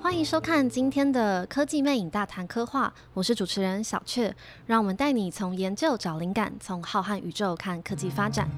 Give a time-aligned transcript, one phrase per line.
[0.00, 4.34] 欢迎收看今天的科技魅影大谈科幻，我是主持人小雀，
[4.64, 8.48] 让我们带你从研究找灵感，从浩瀚宇宙看科技发展。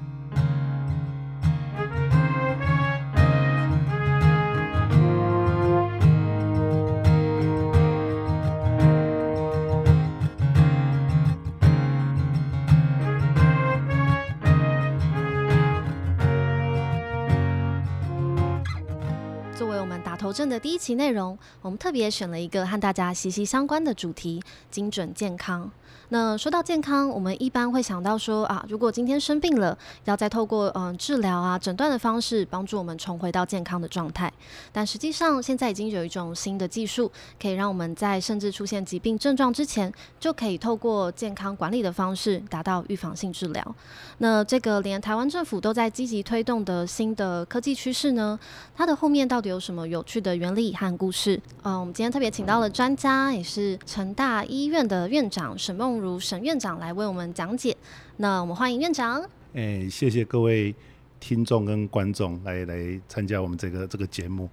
[19.89, 24.39] 们打头阵的第一期内容，我们特别选了一个和大家息息相关的主题——
[24.69, 25.71] 精准健康。
[26.09, 34.31] 那说到健康，我们一般会想到说啊，如果今天生病了，要再透过嗯治疗啊、诊断的方式，帮助我们重回到健康的状态。
[34.71, 43.75] 但实际上，现在已经有一种新的技术，可以让我们在甚至出现疾病症状之前，就可以透过健康管理的方式，达到预防性治疗。
[44.17, 48.37] 那这个连台湾政府都在积极推动的新的科技趋势呢，
[48.75, 51.39] 它的后面到底有什么有趣的原理和故事？
[51.61, 57.75] 嗯，我们今天特别请到了专家，也是成大医院的院长沈梦如沈院长来为我们讲解。
[58.17, 59.21] 那我们欢迎院长。
[59.53, 60.73] 哎，谢谢各位
[61.19, 64.49] 听众跟观众来来参加我们这个这个节目。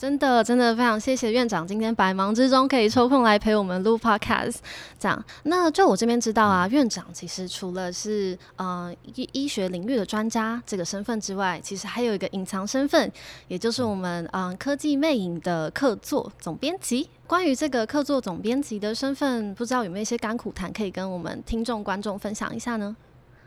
[0.00, 4.56] 真的真的非常谢谢院长今天百忙之中可以抽空来陪我们录 Podcast。
[4.98, 13.12] 这样，那就我这边知道啊，院长其实除了是呃医医学领域的专家这个身份之外，其实还有一个隐藏身份，
[13.46, 17.06] 也就是我们嗯、呃、科技魅影的客座总编辑。
[17.26, 22.96] 关于这个客座总编辑的身份，不知道有没有一些甘苦谈可以跟我们听众观众分享一下呢？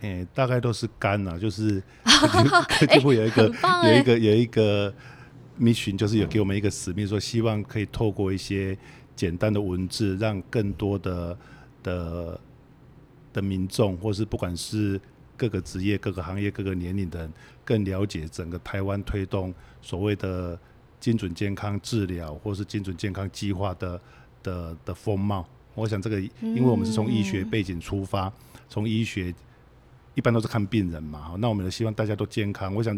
[0.01, 4.93] 诶、欸，大概都是甘啊，就是 科技部有一个、欸、有一个有一个
[5.59, 8.77] mission，就是有给我们一个使命，说希望可以透过一些
[9.15, 11.37] 简单的文字，让更多的
[11.81, 12.39] 的
[13.33, 14.99] 的民众，或是不管是
[15.37, 17.33] 各个职业、各个行业、各个年龄的人，
[17.63, 20.59] 更了解整个台湾推动所谓的。
[21.03, 23.99] 精准健康治疗，或是精准健康计划的
[24.41, 25.45] 的的风貌，
[25.75, 28.31] 我想这个，因为我们是从医学背景出发，
[28.69, 29.35] 从、嗯、医学
[30.15, 32.73] 一般都是看病人嘛，那我们也希望大家都健康。
[32.73, 32.97] 我想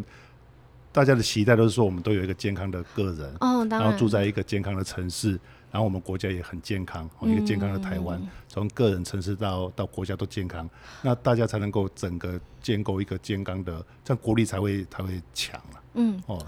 [0.95, 5.38] 大家的期待都是说，我们都有一个健康的个人，哦、然，然后住在一个健康的城市。
[5.69, 8.17] 然后我们国家也很健康，一个健康的台湾，
[8.47, 10.69] 从个人、城市到到国家都健康，
[11.01, 15.84] 那大家才能够整个建构一个健康的，这样国力才会才会强啊。
[15.95, 16.41] 嗯，哦，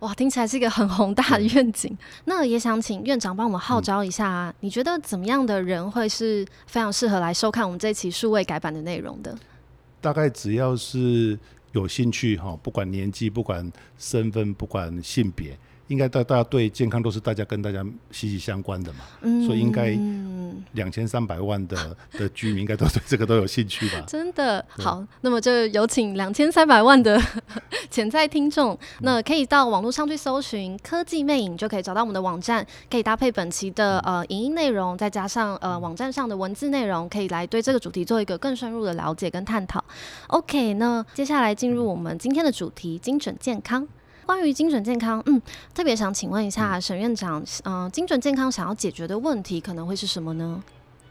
[0.00, 1.96] 哇，听起来是一个很宏大的愿景。
[2.24, 9.32] 那也想请院长帮我们号召一下啊，嗯，你觉得怎么样的人会是非常适合来收看我们这期数位改版的内容的？
[10.00, 11.38] 大概只要是
[11.72, 15.58] 有兴趣哈，不管年纪，不管身份，不管性别。
[15.92, 19.90] 应该大大家对健康都是大家跟大家息息相关的嘛，嗯、所以应该
[20.72, 24.02] 两千三百万的 的居民应该都对这个都有兴趣吧？
[24.06, 27.20] 真的好，那么就有请两千三百万的
[27.90, 39.84] 潜在听众，那可以到网络上去搜寻“科技魅影”，就可以找到我们的网站，可以搭配本期的呃影音内容，再加上呃网站上的文字内容，可以来对这个主题做一个更深入的了解跟探讨。
[40.28, 43.86] OK，那接下来进入我们今天的主题——精准健康。
[44.26, 45.40] 关于精准健康，嗯，
[45.74, 50.62] 特别想请问一下沈院长，嗯、呃，精准健康想要解决的问题可能会是什么呢？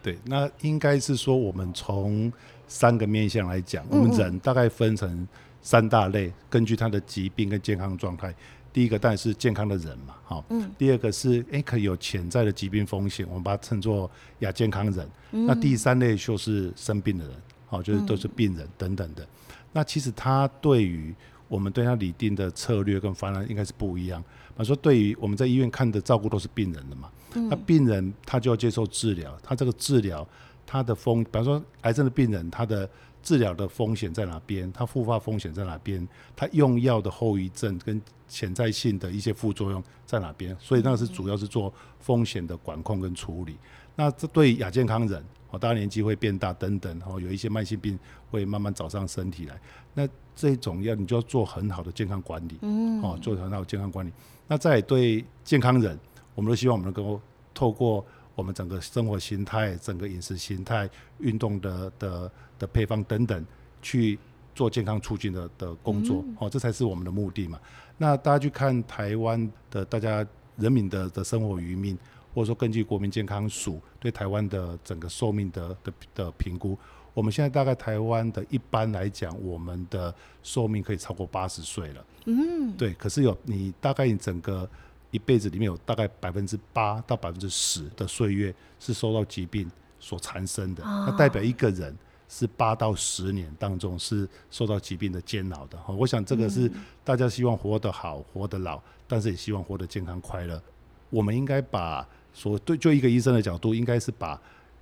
[0.02, 2.32] 对，那应该是说我们从
[2.68, 5.28] 三个面向来讲，我们人大概分成
[5.62, 8.34] 三大类，根据他的疾病跟健康状态。
[8.74, 15.10] 第一个当然是健康的人嘛，好，嗯，第二个是哎、欸、可以有潜在的疾病风险，我们把它称作亚健康人。
[15.32, 17.36] 嗯、那第三类就是生病的人，
[17.68, 19.24] 好，就是都是病人等等的。
[19.24, 19.28] 嗯、
[19.74, 21.14] 那其实他对于
[21.52, 24.22] 我们对他拟定的策略跟方案应该是不一样。
[24.22, 30.26] 比方说，对于我们在医院看的照顾都是病人的嘛，嗯、那病人他就要接受治疗，他这个治疗
[30.66, 32.90] 他的风，比方说癌症的病人，他的
[33.22, 34.72] 治疗的风险在哪边？
[34.72, 36.08] 他复发风险在哪边？
[36.38, 40.56] 他用药的后遗症跟潜在性的一些副作用在哪边？
[40.58, 43.58] 所以那是主要是做风险的管控跟处理。
[43.98, 45.22] 那这对亚健康人，
[45.52, 48.00] 哦，大家年纪会变大等等，哦，有一些慢性病
[48.32, 49.60] 会慢慢找上身体来。
[49.94, 54.12] 那这种要你就要做很好的健康管理，嗯，哦，做很好的健康管理。
[54.48, 56.00] 那在对健康人，
[56.34, 57.22] 我们都希望我们能够
[57.54, 58.04] 透过
[58.34, 60.90] 我们整个生活形态、整个饮食形态、
[61.20, 63.46] 运动的的的配方等等，
[63.82, 64.18] 去
[64.56, 67.60] 做健康促进的的工作，哦，这才是我们的目的嘛。
[67.98, 70.26] 那大家去看台湾的大家
[70.56, 71.98] 人民的的生活余命。
[72.34, 76.78] 或者说，根据国民健康署对台湾的整个寿命的的的评估，
[77.14, 80.14] 我们现在大概台湾的一般来讲，我们的
[80.44, 82.06] 寿命可以超过八十岁了。
[82.26, 82.94] 嗯，对。
[82.94, 84.70] 可是有你大概你整个
[85.12, 89.70] 一辈子里面有大概百分之八到百分之十的岁月是受到疾病
[90.00, 91.94] 所缠身的，那代表一个人
[92.30, 95.94] 是八到十年当中是受到疾病的煎熬的哈。
[95.94, 96.72] 我想这个是
[97.04, 100.62] 大家希望活得好、活得老，但是也希望活得健康快乐。
[101.10, 104.40] 我们应该把说对，就一个医生的角度，应该是把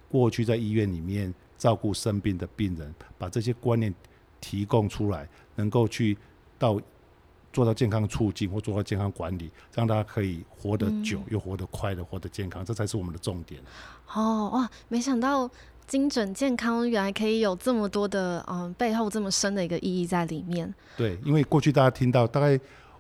[0.10, 3.94] 过去在医院里面照顾生病的病人，把这些观念
[4.40, 6.18] 提供出来，能够去
[6.57, 6.80] 到
[7.51, 13.60] 做到健康促进或做到健康管理，让大家可以活得久又活得快乐，活得健康，这才是我们的重点。
[14.13, 15.50] 哦哇，没想到
[15.88, 20.74] 精准健康原来可以有这么多的嗯背后这么深的一个意义在里面。
[20.96, 22.60] 对，因为过去大家听到大概。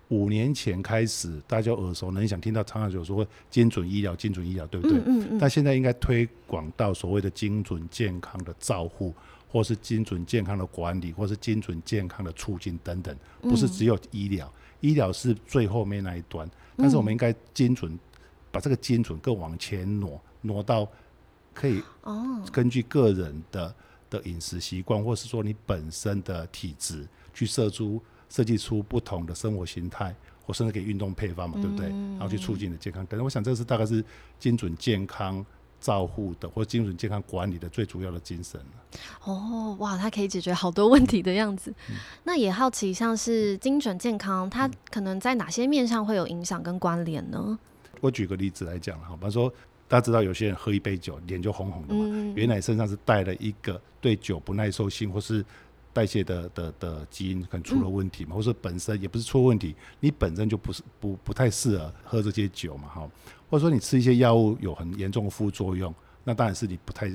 [0.09, 4.97] 五年前开始，大家就耳熟能详，听到常常有说精准医疗、精准医疗，对不对？
[4.97, 5.37] 嗯嗯嗯。
[5.39, 9.13] 但现在应该推广到所谓的精准健康的照护，
[9.47, 14.51] 或是精准健康的管理，或是精准健康的促进等等，不是只有医疗，
[14.81, 16.49] 医疗是最后面那一端。
[16.75, 17.97] 但是我们应该精准，
[18.51, 20.89] 把这个精准更往前挪，挪到
[21.53, 21.83] 可以
[22.51, 23.75] 根据个人的
[24.09, 28.01] 的饮食习惯，或是说你本身的体质去设出。
[28.29, 30.15] 设计出不同的生活形态，
[30.45, 31.87] 或甚至给运动配方嘛，对不对？
[31.87, 33.05] 嗯、然后去促进你的健康。
[33.09, 34.03] 但是我想，这是大概是
[34.39, 35.45] 精准健康
[35.81, 38.59] 照护的，或精准健康管理的最主要的精神。
[39.23, 41.73] 哦，哇，它可以解决好多问题的样子。
[41.89, 47.57] 嗯、那也好奇，像是精准健康，它可能在哪些面上会有影响跟关联呢？
[48.01, 49.51] 我举个例子来讲，哈，比方说，
[49.87, 55.43] 大家知道有些人喝一杯酒，脸就红红的嘛，嗯、原来身上是带了一个对酒不耐受性，或是
[55.91, 63.09] 代谢的的的基因可能出了问题嘛，嗯、或者本身也不是出问题，你本身就不是不不太适合喝这些酒嘛，哈，
[63.49, 65.93] 或者说你吃一些药物有很严重的副作用，
[66.23, 67.11] 那当然是你不太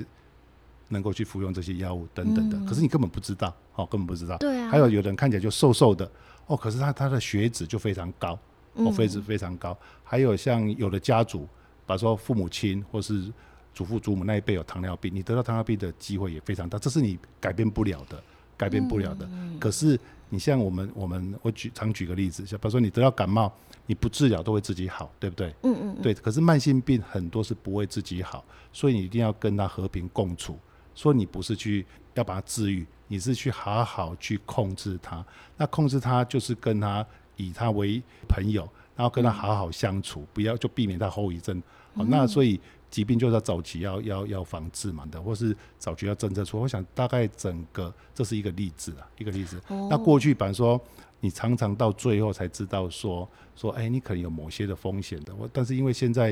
[0.89, 2.57] 能够去服用这些药物等等的。
[2.57, 4.37] 嗯、可是你根本不知道，哦，根本不知道。
[4.37, 4.69] 对啊。
[4.69, 6.09] 还有有的人看起来就瘦瘦的，
[6.47, 8.37] 哦，可是他他的血脂就非常高，
[8.73, 9.71] 哦，血脂非常高。
[9.71, 11.47] 嗯、还有像有的家族，
[11.87, 13.31] 比如说父母亲或是
[13.73, 18.21] 祖父祖母那一辈有糖尿病，你得到糖尿病的机会也非常大，这是你改变不了的。
[18.57, 19.99] 改变不了的，嗯、可是
[20.29, 23.51] 你像我们，我们我举常举个例子，像比如说你得到感冒，
[23.85, 25.53] 你不治疗都会自己好，对不对？
[25.63, 26.13] 嗯嗯，对。
[26.13, 28.43] 可是慢性病很多是不会自己好，
[28.73, 30.57] 所以你一定要跟他和平共处。
[30.95, 35.23] 说你不是去要把它治愈，你是去好好去控制它。
[35.57, 37.05] 那控制它就是跟他
[37.35, 41.61] 以他为朋友，然后跟他好好相处，嗯、不要就避免他后遗症。
[41.93, 42.59] 好、嗯，那所以。
[42.95, 46.61] 疾病就是要早期要要要防治嘛的，或是早期要政策出。
[46.61, 49.61] 我想大概整个这是一个例子啊，一个例子。
[49.67, 50.81] 哦、那过去比方说，
[51.19, 55.35] 你常常到最后才知道说说，哎、欸，你可能有某些的风险的。
[55.35, 56.29] 我但是因为现在，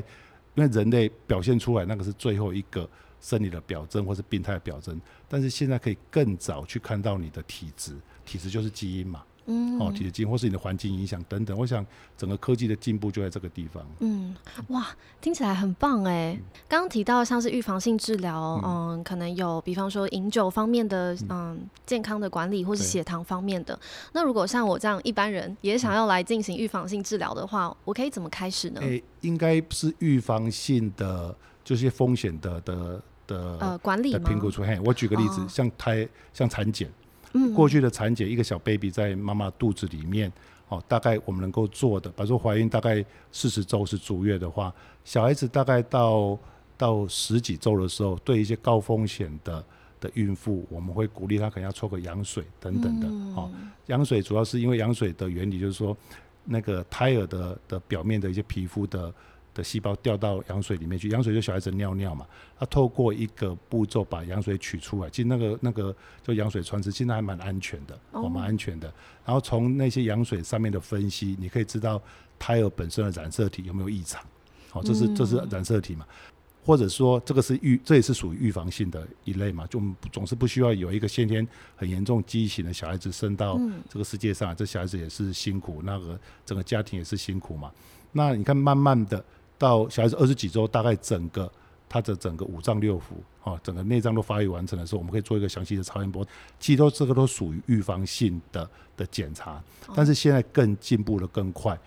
[0.56, 2.90] 因为人类表现出来那个是最后一个
[3.20, 7.94] 生理的表征或是病态的表征，但是现在可以更早去看到你的体质，
[8.24, 9.22] 体质就是基因嘛。
[9.46, 11.86] 嗯，哦，体质基因或是你的环境影响等等，我想
[12.18, 13.86] 整个科技的进步就在这个地方。
[14.00, 14.36] 嗯，
[14.70, 14.88] 哇，
[15.20, 16.40] 听起来很棒哎。
[16.68, 23.78] 刚刚、嗯、提到像是预防性治疗，嗯，嗯，可能有比方说饮酒方面的，嗯，嗯，健康的管理或是血糖方面的。
[24.14, 28.80] 那如果像我这样一般人也想要来进行预防性治疗的话，我可以怎么开始呢？
[28.82, 34.64] 诶、欸，应该是预防性的，就是风险的的的呃管理的评估出。
[34.64, 36.90] 嘿，我举个例子，哦、像胎像产检。
[37.54, 40.32] 过去的产检，一个小 baby 在妈妈肚子里面，
[40.70, 46.38] 哦，大概我们能够做的，比如说怀孕大概四十周是足月的话，小孩子大概到
[46.78, 49.64] 到十几周的时候，对一些高风险的
[50.00, 53.52] 的孕妇，我们会鼓励她可能要抽个羊水等等的，哦，
[53.88, 55.96] 羊水主要是因为羊水的原理就是说，
[56.44, 59.14] 那个胎儿的的表面的一些皮肤的。
[59.54, 62.26] 的细胞掉到羊水里面去，羊水就小孩子尿尿嘛，
[62.58, 68.92] 它透过一个步骤把羊水取出来，其实那个那个就羊水穿刺，现在还蛮安全的，哦，蛮安全的。
[69.26, 72.02] 然后从那些羊水上面的分析，你可以知道
[72.40, 74.22] 胎儿本身的染色体有没有异常，
[74.70, 76.06] 好，这是这是染色体嘛，
[76.66, 79.80] 或者说这个是预，这也是属于预防性的一类嘛，就
[80.12, 87.72] 总是不需要有一个先天很严重畸形的小孩子生到这个世界上，这小孩子也是辛苦，那个整个家庭也是辛苦嘛。
[88.14, 89.24] 那你看，慢慢的。
[89.64, 91.50] 到小孩子二十几周，大概整个
[91.88, 96.28] 他的整个五脏六腑，啊，整个内脏都发育完成的时候，我们可以做一个详细的超音波。
[96.60, 99.64] 其实都这个都属于预防性的的检查，
[99.96, 101.80] 但是现在更进步的更快。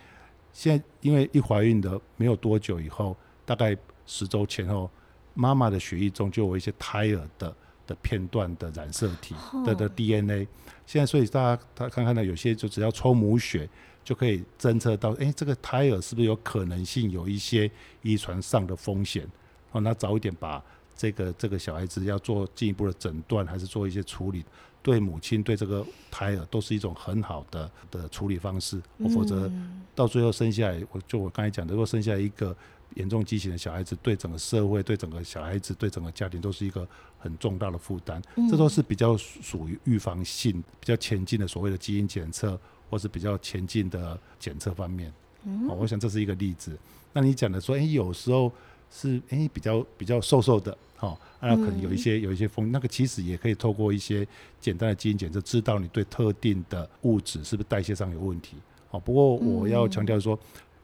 [0.54, 3.14] 现在因为一怀孕的没有多久以后，
[3.45, 4.90] 大概十周前后，
[5.35, 7.54] 妈妈的血液中就有一些胎儿的
[7.87, 10.47] 的片段的染色体的的 DNA。
[10.87, 13.69] 现在所以大家他看看呢，有些就只要抽母血。
[14.07, 17.69] 就可以侦测到，哎、欸，这个胎儿是不是有可能性有一些
[18.02, 19.26] 遗传上的风险？
[19.73, 20.62] 哦，那早一点把
[20.97, 24.45] 这个这个小孩子要做进一步的诊断，还是做一些处理，
[24.81, 28.81] 对母亲对这个胎儿都是一种很好的的处理方式。
[28.99, 29.50] 嗯、否则
[29.93, 32.57] 到最后生下来，我就我刚才讲的，如果生下来一个
[32.95, 36.87] 严重畸形的小孩子，对整个社会、对整个小孩子、对整个家庭都是一个
[37.19, 38.23] 很重大的负担。
[38.37, 45.12] 嗯、这都是比较属于预防性、比较前进的所谓的基因检测，或是比较前进的检测方面。
[45.45, 46.78] 嗯、哦，我想这是一个例子。
[47.12, 48.52] 那你讲的说，哎，有时候。
[48.88, 54.26] 是诶，比较比较瘦瘦的，哈、哦，那可能有一些有一些风，那个其实也可以透过一些
[54.61, 58.57] 简单的基因检测，知道你对特定的物质是不是代谢上有问题。
[58.93, 60.38] 哦，不过我要强调说，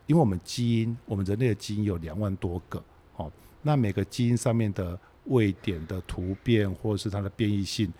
[0.07, 2.83] 因为我们基因，我们人类的基因有两万多个，
[3.17, 3.31] 哦，
[3.63, 7.93] 那每个基因上面的位点的突变，或者是它的变异性，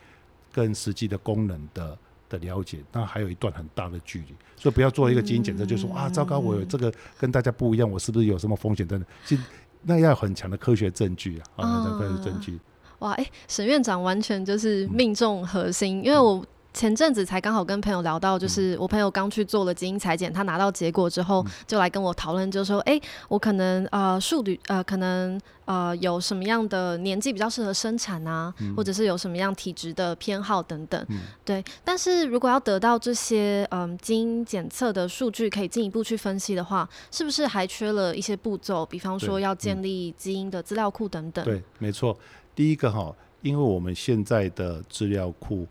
[0.53, 9.09] 跟实际的功能的的了解，那还有一段很大的距离，所以不要做一个基因检测，就说啊，糟糕，我有这个跟大家不一样，我是不是有什么风险等等？
[9.25, 9.43] 其实。
[9.85, 11.67] 那要有很强的科学证据啊！
[11.67, 12.57] 啊，科学证据。
[13.01, 16.47] 哇，哎、欸，沈院长完全就是命中核心，嗯、因为我。
[16.73, 31.07] 前阵子才刚好跟朋友聊到，就是我朋友刚去做了基因裁剪，他拿到结果之后，就来跟我讨论，就说：“哎、欸，我可能呃，数据呃，可能呃，有什么样的年纪比较适合生产啊，或者是有什么样体质的偏好等等。”
[31.45, 31.63] 对。
[31.85, 38.87] 但是如果要得到这些嗯、呃、基因检测的数据，可以进一步去分析的话，是不是还缺了一些步骤？
[38.87, 41.45] 比方说要建立基因的资料库等等。
[41.45, 42.17] 对，没错。
[42.55, 45.67] 第一个哈，因为我们现在的资料库。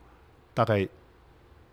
[0.64, 0.88] 大概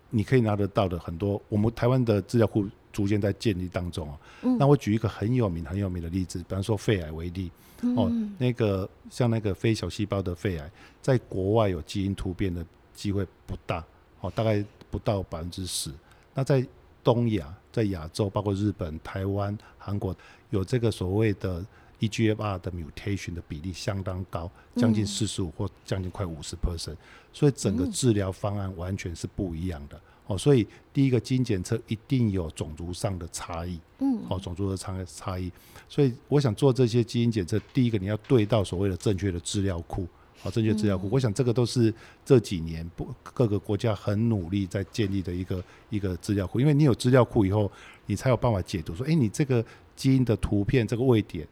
[0.09, 4.17] 你可以拿得到的很多，我们台湾的资料库逐渐在建立当中啊。
[4.41, 7.51] 嗯、那我举一个很有名、很有名的例子，比方说肺癌为例。
[7.83, 10.71] 嗯、哦，那个像那个非小细胞的肺癌，
[11.03, 12.65] 在国外有基因突变的
[12.95, 13.85] 机会不大，
[14.21, 15.91] 哦，大概不到百分之十。
[16.33, 16.65] 那在
[17.03, 20.15] 东亚，在亚洲，包括日本、台湾、韩国，
[20.49, 21.63] 有这个所谓的。
[21.99, 26.95] EGFR 的 mutation 的比例相当高，将近四十五或将近快五十 percent，
[27.33, 29.99] 所以整个治疗方案完全是不一样的。
[30.27, 35.51] 哦，所以第一个基因检测一定有种族上的差异，嗯，哦，种族的差差异。
[35.89, 40.07] 所以我想做这些基因检测，第一个你要对到所谓的正确的资料库，
[40.39, 41.09] 好，正确资料库。
[41.11, 41.91] 我想这个都是
[42.23, 47.71] 这几年不各个国家很努力在建立的一个一个资料库，因为你有资料库以后，
[48.05, 49.65] 你才有办法解读说，哎，你这个
[49.95, 51.47] 基因的图片这个位点。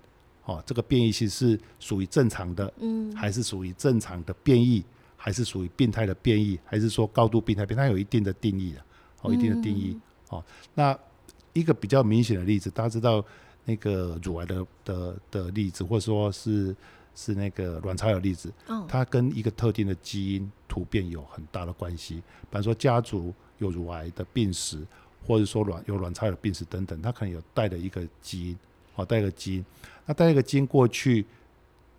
[0.47, 4.81] 哦，这个变异性是属于正常的，嗯，还是属于正常的变异，
[5.17, 7.77] 还是属于病态的变异，还是说高度病态变？
[7.77, 8.81] 它有一定的定义的，
[9.23, 9.91] 哦，一定的定义。
[9.91, 10.97] 嗯、哦，那
[11.51, 13.23] 一个比较明显的例子，大家知道
[13.65, 16.73] 那个乳癌的的的例子，或者说是
[17.13, 22.15] 是那个卵巢癌的例子，哦，它跟一个特定的基因突变有很大的关系。
[22.15, 24.81] 比方说家族有乳癌的病史，
[25.25, 28.59] 或者说卵有卵巢癌的病史等等，它可能有带的一个基因，
[28.97, 29.65] 哦，带一个基因。
[30.05, 31.25] 那带一个基因过去，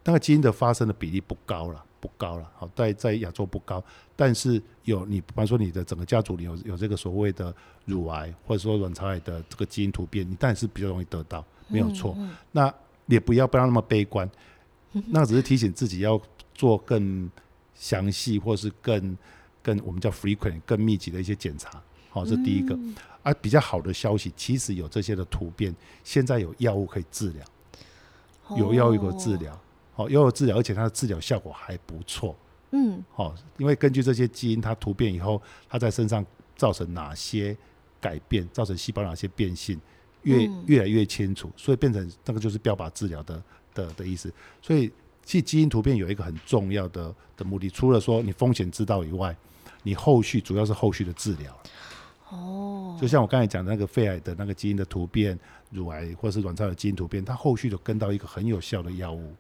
[0.05, 2.51] 那个基因的发生的比例不高了，不高了。
[2.57, 3.83] 好，在在亚洲不高，
[4.17, 12.15] 但是有你，比方说你的整个家族里有有这个所谓的乳癌或者说卵巢癌的这个基因突变，你当然是比较容易得到，没有错。
[12.19, 12.75] 嗯嗯、那
[13.07, 14.29] 也不要不要那么悲观，
[15.09, 16.21] 那只是提醒自己要
[16.55, 17.31] 做更
[17.75, 19.17] 详细或是更
[19.63, 21.83] 更我们叫 frequent 更密集的一些检查。
[22.11, 22.75] 好，这第一个。
[22.75, 22.95] 嗯、
[23.29, 27.45] 而比较好的消息，其实有这些的突变，现在有药物可以治疗。
[28.57, 29.61] 有药物治疗，
[29.97, 32.35] 哦，药物治疗，而且它的治疗效果还不错。
[32.71, 36.25] 嗯，好，因为根据这些基因它突变以后，它在身上
[36.57, 37.55] 造成哪些
[38.01, 39.79] 改变，造成细胞哪些变性，
[40.23, 43.43] 越越来越清楚，所以变成那个就是标靶治疗的
[43.75, 44.33] 的的意思。
[44.63, 44.91] 所以，
[45.23, 49.37] 其实基因突变有一个很重要的的目的，除了说你风险知道以外，
[49.83, 51.55] 你后续主要是后续的治疗。
[52.31, 55.39] 哦，就像我刚才讲的那个肺癌的那个基因的突变，
[55.71, 59.33] 乳癌或是卵巢的基因突变，它后续就跟到一个很有效的药物。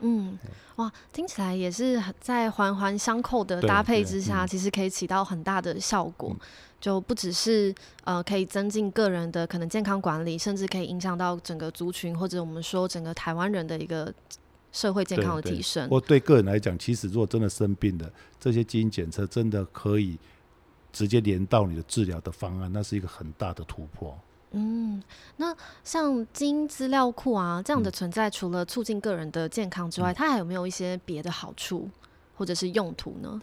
[0.00, 0.38] 嗯，
[0.76, 6.36] 哇，听起来也是在环环相扣的搭配之下，其实可以起到很大的效果。
[6.38, 6.46] 嗯、
[6.78, 14.12] 就不只是呃可以增进个人的可能健康管理，甚至可以影响到整个族群或者我们说整个台湾人的一个
[14.72, 15.88] 社会健康的提升。
[15.90, 20.18] 我对个人来讲，其实如果真的生病的，这些基因检测真的可以。
[20.94, 24.16] 直接连到你的治疗的方案，那是一个很大的突破。
[24.52, 25.02] 嗯，
[25.36, 31.90] 那像基因资料库啊这样的存在，除了促进个人的健康之外，嗯、它还有没有一些别的好处
[32.36, 33.42] 或者是用途呢？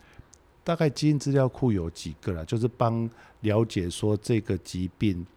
[0.63, 3.09] 大概基因资料库有几个啦，就是帮
[3.41, 5.27] 了解说这个疾病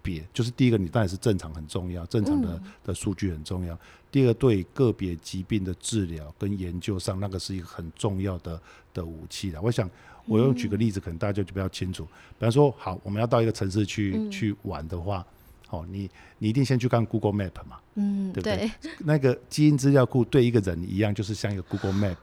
[0.00, 3.74] 别，就是第一个，你当然是正常很重要，正常的的数据很重要。
[3.74, 3.78] 嗯、
[4.10, 8.58] 第二个，对个别疾病的治疗跟研究上，那个是一个很重要的
[8.94, 9.60] 的武器啦。
[9.62, 9.90] 我想。
[10.30, 12.04] 我用举个例子，可能大家就比较清楚。
[12.04, 15.26] 比方说，好，我们要到一个城市去、嗯、去玩的话，
[15.70, 16.08] 哦，你
[16.38, 18.70] 你一定先去看 Google Map 嘛，嗯，对不对？
[18.80, 22.16] 对那个基因资料库对一个人一样，就是像一个 Google Map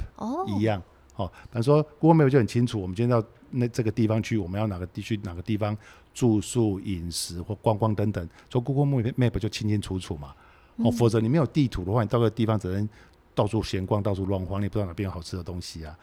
[0.58, 0.82] 一样。
[1.18, 5.78] 哦，比方说 Google Map 就很清楚，我们今天到那这个地方去，我们要哪个地区哪个地方
[6.14, 10.34] 住宿、饮食或观光等等，所以 Google Map 就清清楚楚嘛。
[10.78, 12.88] 哦，否则你没有地图的话，你到个地方只能
[13.34, 15.98] 到处闲逛、到处乱晃，你不知道哪边有好吃的东西啊。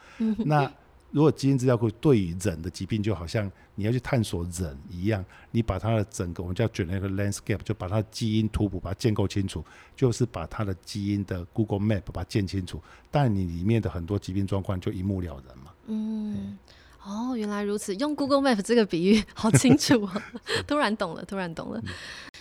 [0.45, 0.69] 那
[1.11, 9.63] 如果基因资料库对于人的疾病，就好像你要去探索人一样，你把它的整个我们叫卷那个 landscape，就把它的基因图谱把它建构清楚，
[9.95, 15.71] 就是把它的基因的 Google Map 把它建清楚，但你里面的很多疾病状况就一目了然嘛。
[15.87, 16.57] 嗯，
[17.05, 20.21] 哦，原来如此，用 Google Map 这个比喻好清楚哦，
[20.67, 21.79] 突然懂了，突然懂了。
[21.85, 21.93] 嗯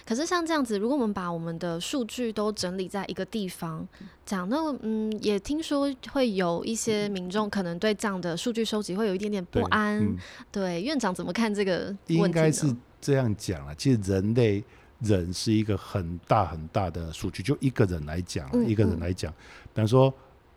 [0.07, 3.89] 可是像这样子，如果我们把我们的数据都整理在一个地方，
[4.27, 10.07] 讲那嗯，也听说会有一些民众可能对这样的数据收集会有一点点不安。
[10.53, 12.15] 对，院长怎么看这个问题？
[12.17, 12.67] 应该是
[13.01, 14.63] 这样讲啊，其实人类
[15.01, 19.33] 人是一个很大很大的数据，就一个人来讲，嗯、一个人来讲，
[19.73, 20.13] 比方说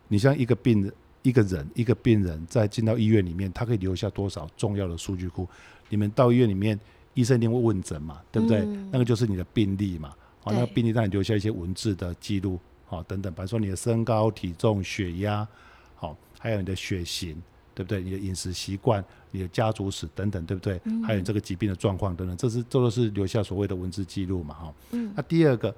[0.10, 0.94] 你像一个病人，
[1.28, 5.48] 一个人一个病人在进到医院里面，他可以留下多少重要的数据库？
[5.90, 6.80] 你们到医院里面。
[7.18, 8.60] 医生一定会问诊嘛，对不对？
[8.60, 15.48] 嗯、那个就是你的病历嘛，好，那个病历让你留下一些文字的记录，好，等等，比如说你的身高、体重、血压，
[15.96, 17.36] 好，还有你的血型，
[17.74, 18.04] 对不对？
[18.04, 20.80] 你的饮食习惯、你的家族史等等，对不对？
[20.84, 24.74] 嗯、还有你这个疾病的状况等等，这是这都是留下所谓的文字记录嘛，哈。
[24.92, 25.12] 嗯。
[25.16, 25.76] 那第二个，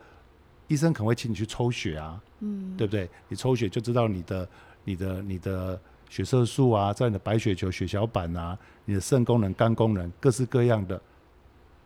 [0.67, 3.09] 医生可能会请你去抽血啊，嗯，对不对？
[3.29, 4.45] 你抽血就知道你的、
[4.89, 5.79] 你的、你的
[6.10, 11.00] 血色素啊，在你的白血球、血小板啊，你的肾功能、肝功能，各式各样的。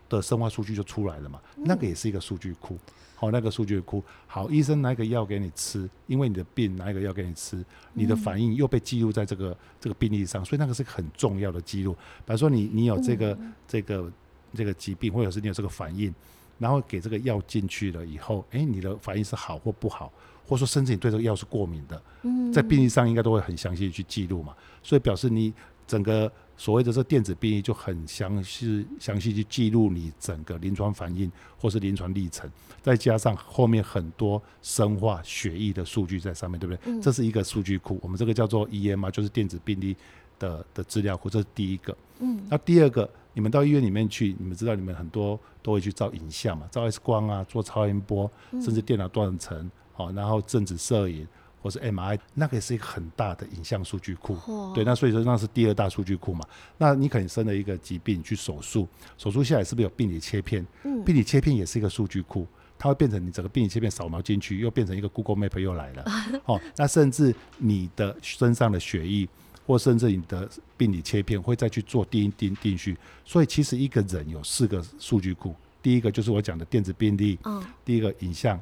[0.10, 2.78] 的生化数据就出来了嘛，那个也是一个数据库，
[3.16, 11.94] 好，那个数据库，好，医生拿一个药给你吃，因为你的病拿一个药给你吃，你的反应又被记录在这个这个病历上，所以那个是很重要的记录。
[12.26, 13.36] 比如说你你有这个
[13.68, 14.12] 这个
[14.54, 16.14] 这个疾病，或者是你有这个反应，
[16.58, 20.12] 然后给这个药进去了以后，哎，你的反应是好或不好，
[20.46, 25.54] 或者说甚至你对这个药是过敏的，嗯在病历上应该都会很详细的去记录嘛，所以表示你
[25.88, 26.32] 整个。
[26.56, 32.48] 所谓的这电子病历就很详细、详细去记录你整个临床反应或是临床历程，
[32.80, 36.80] 再加上后面很多生化血液的数据在上面，对不对？
[36.86, 39.98] 嗯、这是一个数据库，我们这个叫做 EMR，就是电子病历
[40.38, 41.98] 的的资料库，这是第一个。
[42.20, 51.28] 嗯，那第二个，你们到医院里面去，你们知道你们很多都会去照影像嘛，照 X 光啊，做超音波，甚至电脑断层，好，然后正子摄影。
[51.64, 56.46] 或是 MRI，那个也是一个很大的影像数据库，哦、对，那所以说那是第二大数据库嘛。
[56.78, 58.86] 那你可能生了一个疾病去手术，
[59.18, 60.68] 手术下来是不是有病理切片？
[60.84, 62.46] 嗯，病理切片也是一个数据库，
[62.78, 66.06] 它会变成你整个病理切片扫描进去，又变成一个 Google Map 又来了。
[66.48, 69.26] 哦，那甚至你的身上的血液，
[69.66, 72.98] 或甚至你的病理切片会再去做定定定序。
[73.24, 78.60] 所以其实一个人有四个数据库，第一个就是我讲的电子病历，嗯，第一个影像。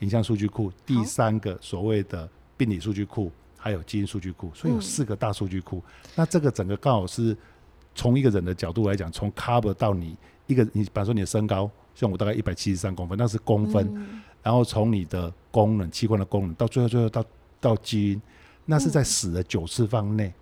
[0.00, 5.80] 影像数据库，第三个所谓的病理数据库，还有基因数据库，所以有四个大数据库。
[5.86, 7.36] 嗯、那这个整个刚好是
[7.94, 10.16] 从一个人的角度来讲，从 cover 到你
[10.48, 13.88] 一个，你比方说你的身高，像我大概一百七十三公分，那是公分。
[13.94, 17.24] 嗯、然后从你的功能器官的功能，到最后最后到
[17.60, 18.22] 到基因，
[18.72, 20.32] 那是在死的九次方内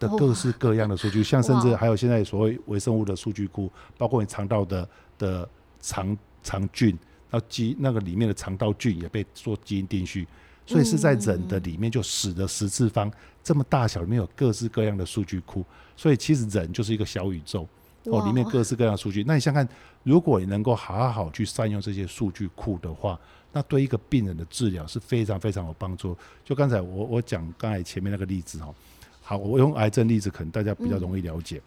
[0.00, 5.48] 的各式各样的数据，像甚至还有现在所谓微生物的数据库，包括你肠道的的
[5.80, 6.98] 肠肠菌。
[7.30, 10.26] 然后基那个里面的肠道菌也被做基因定序，
[10.66, 13.08] 所以是在人的里面就死的十次方
[13.40, 15.64] 这么大小，里面有各式各样的数据库，
[15.96, 17.68] 所以其实人就是一个小宇宙
[18.06, 19.22] 哦，里面各式各样的数据。
[19.22, 19.68] 那你想看，
[20.02, 23.16] 如果你能够好好去善用这些数据库的话，
[23.52, 26.16] 那对一个病人的治疗是非常非常有帮助。
[26.44, 28.74] 就刚才我我讲刚才前面那个例子哦，
[29.22, 31.60] 好，我用癌症例子，可能大家比较容易了解。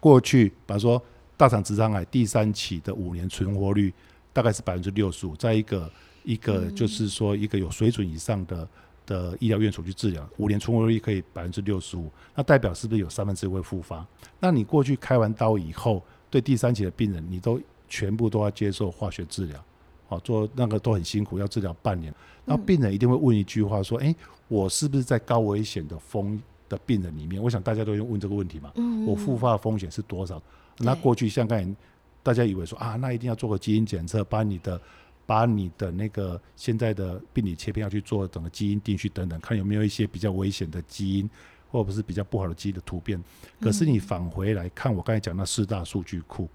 [0.00, 1.02] 过去比方说
[1.36, 3.92] 大肠直肠癌第三期的五年存活率。
[4.30, 5.90] 大概是百分之六十五，在一个
[6.22, 8.68] 一个就是说一个有水准以上的
[9.04, 14.06] 的医疗院所去治疗，五年存活率可以百分之六十五，那代表是不是有三分之一会复发？
[14.38, 19.64] 那你过去开完刀以后，对第三期的病人，你都全部都要接受化学治疗，
[20.08, 22.12] 好，做那个都很辛苦，要治疗半年。
[22.44, 24.16] 那病人一定会问一句话说：“诶，
[24.48, 28.72] 我是不是在高危险的风的病人里面？”我想大家都会问这个问题嘛。
[29.06, 30.42] 我复发的风险是多少？
[30.78, 31.74] 那过去像刚才。
[32.20, 34.78] 大家以为说啊，那一定要做个基因检测，把你的
[35.24, 41.30] 把你的那个现在的病理切片要去做整个基因定序等等，看有没有一些比较危险的基因，
[41.70, 43.22] 或者是比较不好的基因的突变。
[43.60, 46.46] 可是你返回来看，我刚才讲那四大数据库，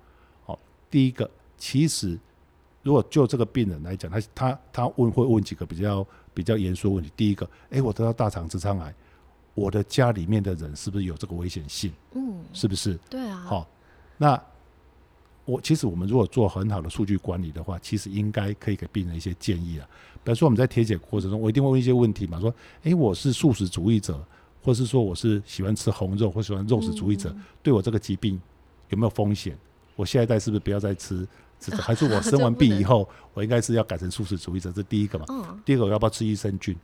[0.45, 0.59] 好，
[0.91, 2.19] 第一个，其实
[2.83, 7.11] 如果就这个病人来讲，他他他问会问几个比较比较严肃的问题。
[7.17, 8.93] 第一个，哎，我得到大肠直肠癌，
[9.55, 11.91] 我的家里面的人是不是有这个危险性？
[12.13, 12.99] 嗯，是不是？
[13.09, 13.39] 对啊。
[13.39, 13.67] 好，
[14.17, 14.39] 那。
[15.45, 19.85] 我其实我们如果做很好的数据管理的话，其实应该可以给病人一些建议啊。
[20.23, 22.49] 比如说我们在体检过程中，我一定会问一些问题嘛，说，
[22.83, 24.25] 诶、欸，我是素食主义者，
[24.63, 28.41] 或是说我是喜欢吃红肉或喜欢肉食主义者，嗯、对我这个疾病
[28.87, 29.53] 有没有风险？
[29.97, 31.27] 我下一代是不是不要再吃？
[31.81, 34.69] 还是我 生完病以后，我应该是要改成素食主义者？
[34.71, 35.25] 这是第一个嘛。
[35.29, 36.75] 嗯、第二个，我要不要吃益生菌？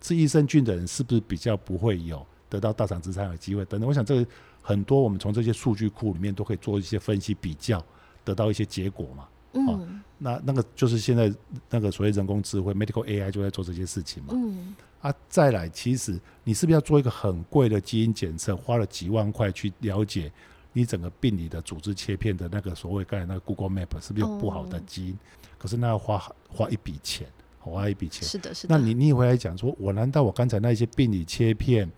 [0.00, 3.64] 吃益生菌的人是不是比较不会有得到大肠直肠的机会？
[3.64, 4.26] 等等，我想这个
[4.60, 7.84] 很多我们从这些数据库里面都可以做一些分析比较。
[8.24, 9.28] 得到一些结果嘛？
[9.54, 11.34] 嗯、哦，那那个就是现在
[11.68, 14.28] 那个所谓人工智慧 （medical AI） 就在做这些事情嘛。
[14.32, 20.30] 嗯，啊，再来，其实你是不是要做一个很贵的基因检测，花了几万块去了解
[20.72, 25.12] 你整个病理的组织切片的那个所谓刚才那个 Google Map 是不是有不好的基因？
[25.14, 25.18] 哦、
[25.58, 27.26] 可是那要花花一笔钱，
[27.60, 28.28] 花一笔钱。
[28.28, 28.76] 是的，是的。
[28.76, 31.90] 那你你也回来讲说，我难道我刚才那些病理切片，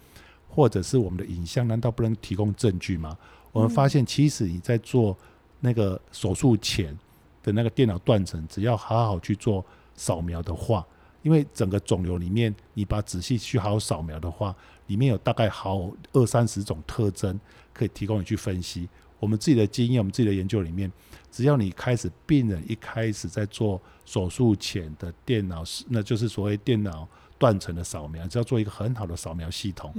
[0.48, 3.16] 或者是我们的影像，难道不能提供证据吗？
[3.52, 5.16] 我们发现，其实你在做。
[5.60, 6.94] 那个手术前
[7.42, 10.87] 的那个电脑断层，只要好好去做扫描的话，
[11.22, 14.54] 因为整个肿瘤里面，你把仔细去好好扫描的话，
[14.86, 17.38] 里面有大概好二三十种特征
[17.72, 18.88] 可以提供你去分析。
[19.18, 20.90] 我们自己的经验，我们自己的研究里面，
[21.30, 29.92] 只要你开始病人一开始在做手术前的电脑，那就是所谓电脑断层的扫描，只要做一个很好的扫描系统，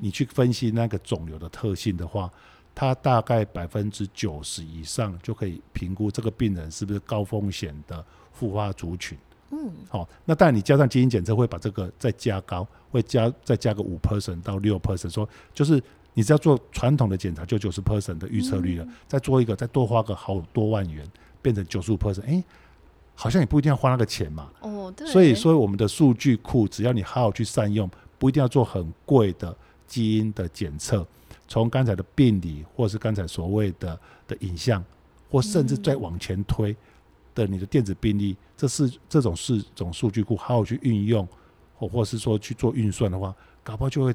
[0.00, 2.30] 你去分析那个肿瘤的特性的话。
[2.74, 9.18] 它大概百分之九十以上就可以评估这个病人是不是高风险的复发族群。
[9.50, 15.82] 嗯，好，那当然你加上基因检测会把这个再加高，会加再加个五 percent 到六 percent，说就是
[16.14, 21.06] 你只要做传统的检查就九十 percent 的预测率了，再做一个再多花个好多万元
[21.40, 22.44] 变成九十五 percent，哎，
[23.14, 24.50] 好像也不一定要花那个钱嘛。
[24.60, 25.06] 哦，对。
[25.06, 29.56] 所以说我们的数据库只要你好好去善用，不一定要做很贵的
[29.86, 31.06] 基因的检测。
[31.46, 34.84] 从刚才的病理，或是刚才所谓的的影像，
[35.30, 36.76] 或甚至再往前推
[37.38, 41.26] 的你的电子病历，这是这种四种数据库，好好去运用，
[41.76, 44.12] 或或是说去做运算的话，搞不好就会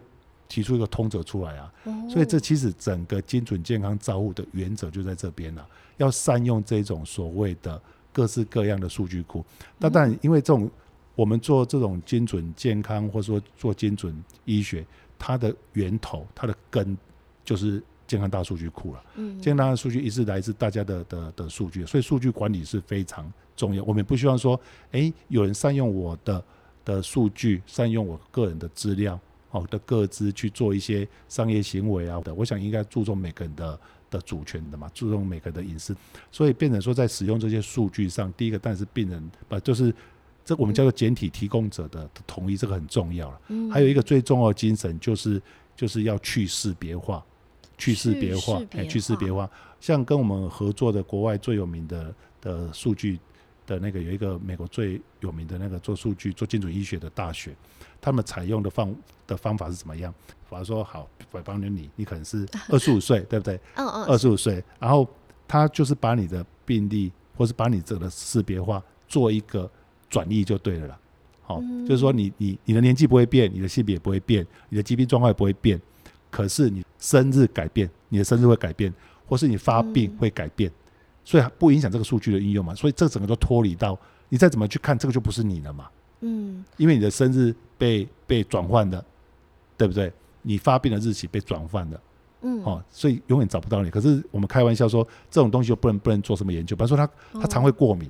[0.50, 1.74] 提出一个通则出来啊。
[2.10, 5.66] 所以这其实整个精准健康照护的原则就在这边了，
[5.98, 7.82] 要善用这种所谓的
[8.12, 9.46] 各式各样的数据库。
[9.78, 10.70] 那当然，因为这种
[11.16, 14.14] 我们做这种精准健康，或者说做精准
[14.46, 14.86] 医学，
[15.18, 16.98] 它的源头，它的根。
[17.46, 17.84] 就是
[18.14, 23.84] 健康大数据库了，嗯，健康大数据一直来自大家的的的数据，所以数据管理是非常重要。
[23.86, 24.54] 我们也不希望说，
[24.92, 26.44] 哎、欸，有人善用我的
[26.86, 32.32] 的数据，善用我个人的资料，好的个资去做一些商业行为啊的。
[32.36, 33.80] 我想应该注重每个人的
[34.12, 35.96] 的主权的嘛，注重每个人的隐私。
[36.32, 39.92] 所以变成说，在使用这些数据上，第一个当然是病人，不就是
[40.46, 43.42] 这我们叫做简体提供者的同意，这个很重要了。
[43.48, 45.42] 嗯，还有一个最重要的精神就是
[45.76, 47.26] 就是要去识别化。
[47.78, 53.20] 去识别化，哎，去识别化，像跟我们合作的国外最有名的的数据
[53.66, 57.56] 的那个有一个美国最有名的那个做数据做精准医学的大学，
[58.02, 60.14] 他们采用的方的方法是怎么样？
[60.28, 63.56] 比方说，好，我帮你，你你可能是 二十五岁，对不对？
[63.76, 64.06] 嗯嗯。
[64.06, 65.08] 二十五岁，然后
[65.48, 69.70] 他就是把你的病例，或是把你这个识别化做一个
[70.10, 71.00] 转移就对了啦。
[71.42, 75.82] 好，就是说你你你的年纪不会变，你的性别也不会变，你的疾病状况也不会变。
[76.34, 78.92] 可是你生日改变，你的生日会改变，
[79.28, 80.74] 或是你发病会改变，嗯、
[81.24, 82.74] 所以不影响这个数据的应用嘛？
[82.74, 83.96] 所以这整个都脱离到
[84.30, 85.88] 你再怎么去看，这个就不是你了嘛？
[86.22, 89.06] 嗯，因为你的生日被被转换的，
[89.78, 90.12] 对不对？
[90.42, 92.02] 你发病的日期被转换的，
[92.42, 93.92] 嗯，哦，所以永远找不到你。
[93.92, 96.76] 可是我们开玩笑说，这种东西就不能不能做什么研究。
[96.76, 98.10] 比方说他他常会过敏，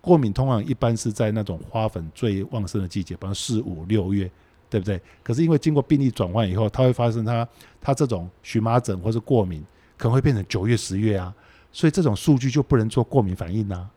[0.00, 4.30] 过敏通常一般是在那种花粉最旺盛的季节，比方四五六月。
[4.74, 5.00] 对不对？
[5.22, 7.48] 可是因为经过病例转换以后，它会发生它
[7.80, 9.62] 它这种荨麻疹或是过敏，
[9.96, 11.32] 可能会变成九月十月啊，
[11.70, 13.90] 所以这种数据就不能做过敏反应呐、啊。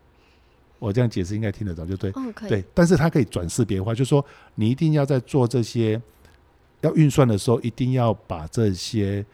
[0.77, 2.11] 我这样解释应该听得懂，就对。
[2.11, 5.99] 哦、对，但是它可以转识别化，就是说你一定要在做这些
[6.81, 9.25] 要运算的时候，一定要把这些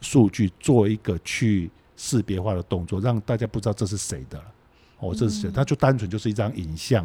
[0.00, 4.40] 数据做一个去识别化的动作，让大家不知道这是谁的。
[5.00, 5.50] 哦，这是谁？
[5.52, 7.04] 它就单纯就是一张影像，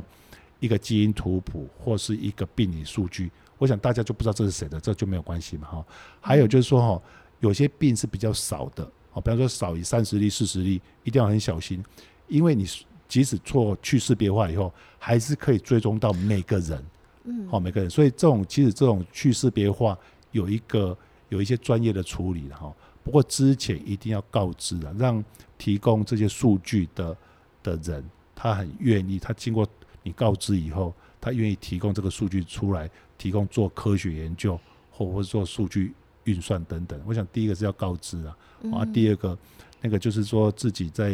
[0.60, 3.32] 一个基因图谱或是一个病理数据。
[3.63, 5.86] 我想大家就不知道这是谁的，这就没有关系嘛哈。
[6.19, 7.02] 还有就是说哈，
[7.39, 11.82] 有些病是比较少的哦，比方说少于三十例、四十例，一定要很小心，
[12.28, 12.67] 因为你
[13.08, 16.86] 即使做去识别化以后，还是可以追踪到每个人，
[17.23, 17.89] 嗯，好每个人。
[17.89, 19.97] 所以这种其实这种去识别化
[20.32, 20.97] 有一个
[21.30, 22.69] 有一些专业的处理的哈。
[23.02, 25.23] 不过之前一定要告知啊，让
[25.58, 27.15] 提供这些数据的
[27.63, 28.04] 的人
[28.36, 29.65] 他很愿意，他经过
[30.02, 32.89] 你告知以后，他愿意提供这个数据出来。
[33.24, 34.60] 提供做科学研究，
[34.92, 35.94] 或或者做数据
[36.26, 37.02] 运算等等。
[37.06, 38.38] 我想第一个是要告知啊，
[38.74, 39.38] 啊，第二个
[39.80, 41.12] 那个就是说自己在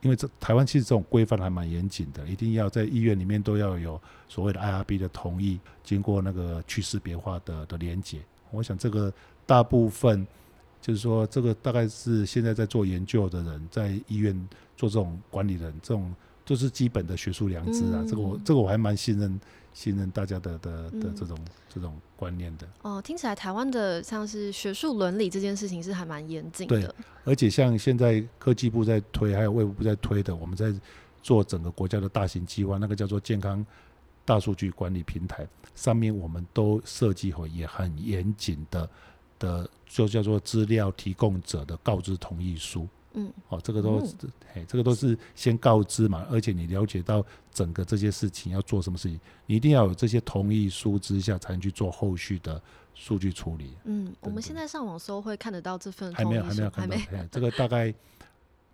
[0.00, 8.20] 因为这台湾其实这种规范还蛮严谨的，一定要在医院里面都要有所谓的 IRB 的同意，经过那个去识别化的的连接。
[8.50, 9.12] 我想这个
[9.44, 10.26] 大部分
[10.80, 14.34] 就是说，这个大概是现在在做研究的人，在医院
[14.78, 16.14] 做这种管理人，这种
[16.46, 18.00] 都是基本的学术良知啊。
[18.00, 19.38] 嗯、这个我这个我还蛮信任。
[19.74, 26.80] 信任大家的的的这种、嗯、这种观念的哦，听起来台湾的像是学术伦理这件事情是还蛮严谨的。
[26.80, 30.72] 对，而且像现在科技部在推，还有卫部在推的，我们在
[31.22, 33.66] 做整个国家的大型计划，那个叫做健康
[34.24, 38.88] 大数据管理平台，上面我们都设计好也很严谨的
[39.38, 42.88] 的，就叫做资料提供者的告知同意书。
[43.14, 52.60] 嗯，哦，这个都，嗯、嘿，这个都是先告知嘛，而且你了解到整个这些事情要做什么事情，你一定要有这些同意书之下，才能去做后续的
[52.94, 53.72] 数据处理。
[53.84, 56.96] 嗯，我们现在上网搜会看得到这份还没有，还没有看到，
[57.30, 57.94] 这个大概，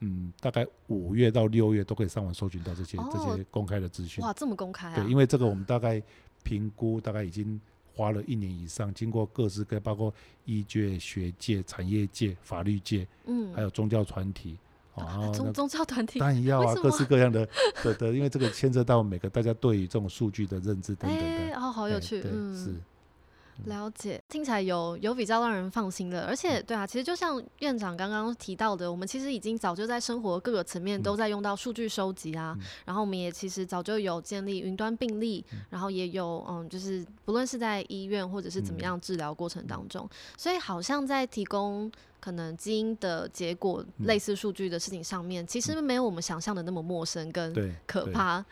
[0.00, 4.24] 嗯，大概五月到六月都可以上网搜寻到这些、哦、这些公开的资讯。
[4.24, 4.96] 哇，这么公开啊？
[4.96, 6.02] 对，因为这个我们大概
[6.42, 7.60] 评估，大概已经。
[8.00, 10.12] 花了一年以上，经过各式各，包括
[10.46, 14.56] 医界、学界、产业界、法律界，嗯，还有宗教团体，
[14.94, 17.46] 啊，宗宗教团体当然要啊，各式各样的
[17.84, 22.74] 对的，因为这个牵涉到每个大家对于这种数据的认知等等的，哎，哦，好有趣，是。
[23.66, 48.44] 了解，听起来有有比较让人放心的，而且对啊，其实就像院长刚刚提到的，我们其实已经早就在生活各个层面都在用到数据收集啊，嗯、然后我们也其实早就有建立云端病历，嗯、然后也有嗯，就是不论是在医院或者是怎么样治疗过程当中，嗯、所以好像在提供可能基因的结果类似数据的事情上面，嗯、其实没有我们想象的那么陌生跟可怕。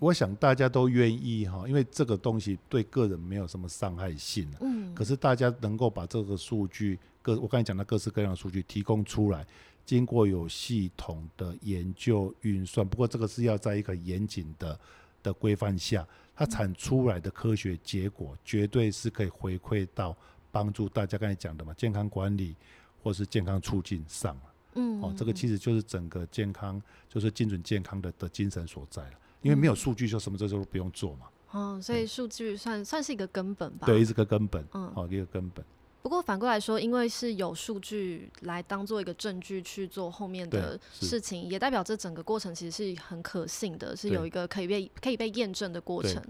[0.00, 4.50] 我想大家都愿意哈，因为这个东西对个人没有什么伤害性。
[4.60, 4.94] 嗯。
[4.94, 9.46] 可是大家能够把这个数据，各我刚才讲的各式各样的数据提供出来，
[9.84, 14.78] 经过有系统的研究运算，不过这个是要在一个严谨的
[15.22, 20.16] 的规范下，它产出来的科学结果绝对是可以回馈到
[20.50, 22.54] 帮助大家刚才讲的嘛，健康管理
[23.02, 24.36] 或是健康促进上。
[24.74, 25.00] 嗯。
[25.02, 29.12] 哦，这个其实就是整个健康，就是精准健康的的精神所在了。
[29.42, 31.26] 因为没有数据，就什么这都不用做嘛。
[31.52, 33.86] 哦，所以数据算算是一个根本吧。
[33.86, 34.64] 对，是个根本。
[34.74, 35.64] 嗯，哦，一个根本。
[36.02, 46.22] 不过反过来说，因为是有数据来当做一个证据去做后面的事情，也代表这整个过程其实是很可信的，是有一个可以被可以被验证的过程。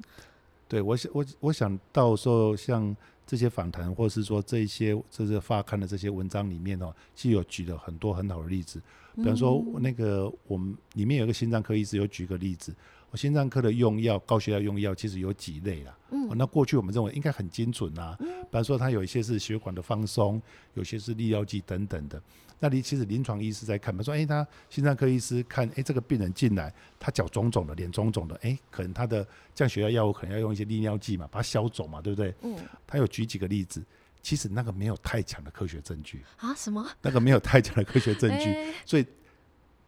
[0.66, 8.80] 对，我想我我想到时候像这些访谈，或是说这些这是发刊的这些文章里面哦，其实有举了很多很好的例子。
[9.14, 12.74] 比方说那个我们里面有一个心脏科医师有举个例子。
[13.16, 15.96] 心脏科的用药，高血压用药其实有几类啦。
[16.10, 18.16] 嗯、哦，那过去我们认为应该很精准啊。
[18.20, 20.40] 嗯，比方说它有一些是血管的放松，
[20.74, 22.20] 有些是利尿剂等等的。
[22.58, 32.34] 那你其实临床医师在看，比如说，哎、欸，他心脏科医师看，哎、欸，这个病人进来，他脚肿肿的，脸肿肿的，哎、欸，可能他的降血压药物可能要用一些利尿剂嘛，把它消肿嘛，对不对？
[32.42, 33.84] 嗯，他有举几个例子，
[34.22, 36.54] 其实那个没有太强的科学证据啊。
[36.54, 36.86] 什么？
[37.02, 39.04] 那个没有太强的科学证据，欸、 所以。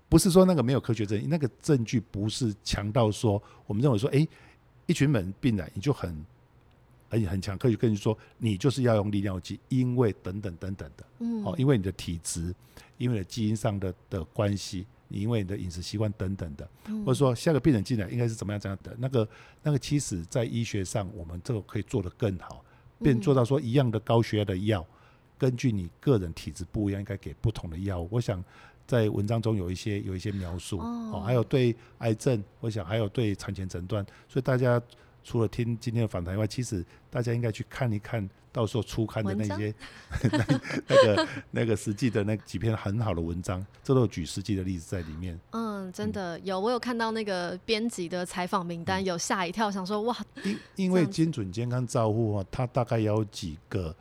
[0.09, 4.29] 不是说那个没有科学证据，那个证据不是强到说我们认为说，哎、欸，
[4.87, 6.25] 一群人病人你就很，
[7.11, 12.55] 很很强科学根据说你就是要用利尿剂，因为等等等等的，嗯，哦，因为你的体质，
[12.97, 19.29] 因为你的基因上的的关系，你因为你的饮食习惯等等的，嗯、或者说下个病人进来应该是怎么样怎样的，那个
[19.62, 22.64] 那个其实在医学上我们这个可以做得更好，
[23.01, 24.83] 变做到说一样的高血压的药，
[25.37, 28.09] 根据你个人体质不一样，应该给不同的药物。
[28.11, 28.42] 我想。
[28.88, 34.81] 在文章中有一些有一些描述哦，还有对癌症，我想还有对产前诊断，所以大家
[35.22, 39.74] 除了听今天的访谈以外，其实大家应该去看一看，到时候初刊的那些
[40.22, 45.38] 那那个那个实际的那几篇很好的文章，这都有举实际的例子在里面。
[45.51, 53.94] 嗯，真的有，我有看到那个编辑的采访名单，有吓一跳，想说哇，因因为精准健康照护啊，它大概有几个。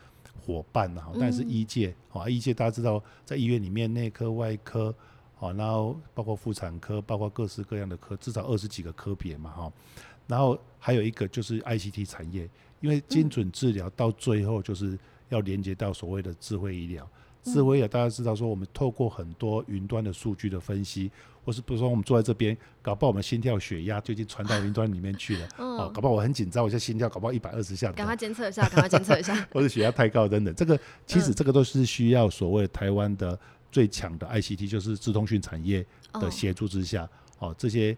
[0.47, 4.95] 伙伴啊，但是医界啊，医界大家知道，在医院里面内科、外科，
[5.41, 9.73] 啊，然后包括妇产科，包括各式各样的科，至少二十几个科别嘛哈。
[10.25, 17.05] 然后还有一个就是 ICT 产业，因为精准治疗到最后就是要连接到所谓的智慧医疗。
[17.51, 21.11] 智慧也大家知道说，我们透过很多云端的数据的分析。
[21.47, 25.47] 或是比如说我们坐在这边，搞不好我们心跳、血压就已经传到云端里面去了。
[25.57, 27.89] 嗯、哦，搞不好我很紧张，我现在心跳搞不好一百二十下。
[27.93, 29.33] 赶快监测一下，赶快监测一下。
[29.53, 33.39] 或者血压太高等等，这个其实这个都是需要所谓台湾的
[33.71, 37.95] 最强的 ICT，就是资通讯产业的协助之下，哦，哦，这些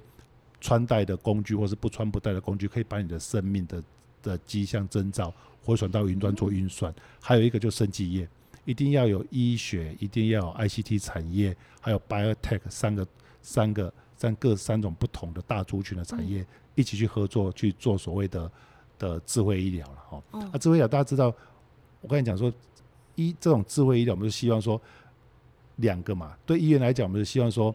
[0.61, 3.83] 穿戴的工具或是不穿不戴的工具，可以把你的生命的
[4.21, 5.33] 的迹象征兆
[5.63, 6.91] 回传到云端做运算。
[6.91, 8.29] 嗯、还有一个就生技业，
[8.65, 13.07] 一定要有医学，一定要有 ICT 产业，还有 Biotech 三个。
[13.41, 16.45] 三个三各三种不同的大族群的产业
[16.75, 18.51] 一起去合作去做所谓的
[18.99, 20.23] 的智慧医疗了哈。
[20.33, 21.33] 那、啊、智慧医疗大家知道，
[22.01, 22.51] 我跟你讲说，
[23.15, 24.79] 医这种智慧医疗，我们是希望说
[25.77, 27.73] 两个嘛，对医院来讲，我们是希望说。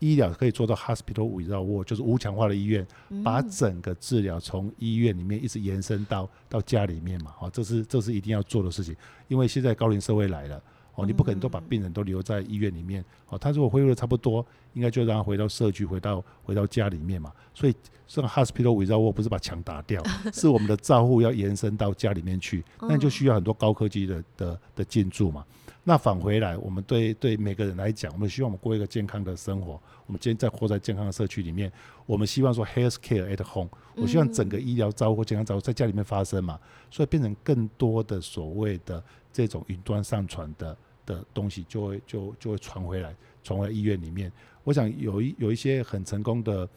[0.00, 2.86] 医疗可以做到 hospital without wall，就是无强化的医院，
[3.22, 8.96] 把整个治疗从医院里面一直延伸到到家里面嘛，哦，这是这是一定要做的事情，
[9.28, 10.60] 因为现在高龄社会来了，
[10.94, 17.74] 哦，你不可能都把病人都留在医院里面，哦，他如果恢复的差不多，应该就让他回到社区，回到回到家里面嘛，所以
[18.06, 25.44] 这个 hospital without wall 不是把墙打掉， 是我们的照护要延伸到家里面去，那就需要很多高科技的的的进驻嘛。
[25.82, 29.80] 那返回来，我们对对每个人来讲，我们希望我们过一个健康的生活。
[30.06, 31.72] 我们今天在活在健康的社区里面，
[32.04, 44.30] 我们希望说 health care at home，我希望整个医疗照顾、健康照顾在家里面发生嘛，所以变成更多的所谓的这种云端上传的的东西就，就会就就会传回来，传回医院里面。
[44.64, 46.68] 我想有一有一些很成功的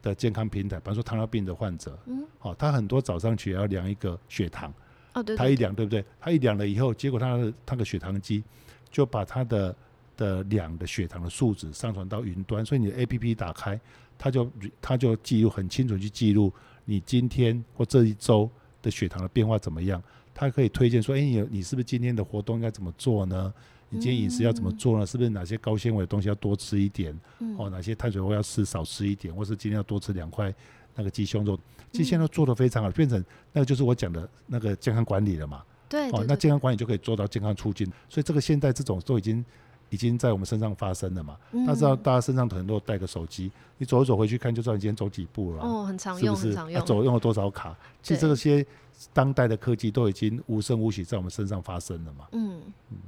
[0.00, 4.72] 的健康平台，比方说糖尿病的患者，嗯，好，他很多早上起来要量一个血糖。
[5.14, 6.04] 哦，对，他一量，对不对？
[6.20, 8.42] 他一量了以后，结果他的他的血糖机
[8.90, 9.76] 就把他的
[10.16, 13.78] 的量的血糖的数值上传到云端，所以你的 APP 打开，
[14.16, 16.52] 他就他就记录很清楚去记录
[16.84, 20.02] 你今天或这一周的血糖的变化怎么样。
[20.34, 23.52] 他可以推荐说，哎，你你是不是今天的活动应该怎么做呢？
[23.90, 25.04] 你今天饮食要怎么做呢？
[25.04, 27.14] 是不是哪些高纤维的东西要多吃一点？
[27.58, 29.34] 哦，哪些碳水化合物要吃少吃一点？
[29.34, 30.52] 或是今天要多吃两块？
[30.94, 31.58] 那个鸡胸肉，
[31.90, 35.62] 其实现在做的非常好，变成那个就是我讲的那个健康管理了嘛。
[35.88, 39.44] 对，哦，那健康管理就可以做到健康促进，所以这个现在这种都已经
[39.90, 41.36] 已经在我们身上发生了嘛。
[41.66, 45.62] 大家知道，大家身上可能都带个手机，你走一走回去看就知道你今天走几步了。
[45.62, 46.56] 哦，很常用，是不是？
[46.56, 46.86] 很常用。
[46.86, 47.76] 走用了多少卡？
[48.02, 48.64] 其实这些
[49.12, 52.26] 当代的科技都已经无声无息在我们身上发生了嘛。
[52.32, 52.98] 嗯嗯。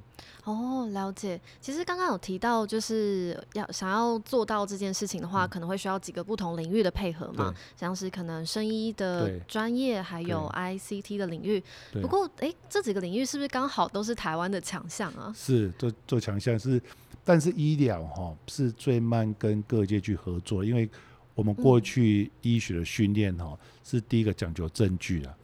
[0.44, 1.40] 哦，了解。
[1.58, 11.62] 其实刚刚有提到，就是要想要做到这件事情的话，嗯、可能会需要几个不同领域的配合嘛，像是可能生医的专业，还有 ICT 的领域。
[11.94, 15.32] 不过，哎、欸，这几个领域是不是刚好都是台湾的强项啊？
[15.34, 16.78] 是，做做强项是，
[17.24, 20.88] 但是医疗哈是最慢跟各界去合作，因为。
[21.34, 25.34] 我们过去医学的训练哈，是第一个讲究证据啊，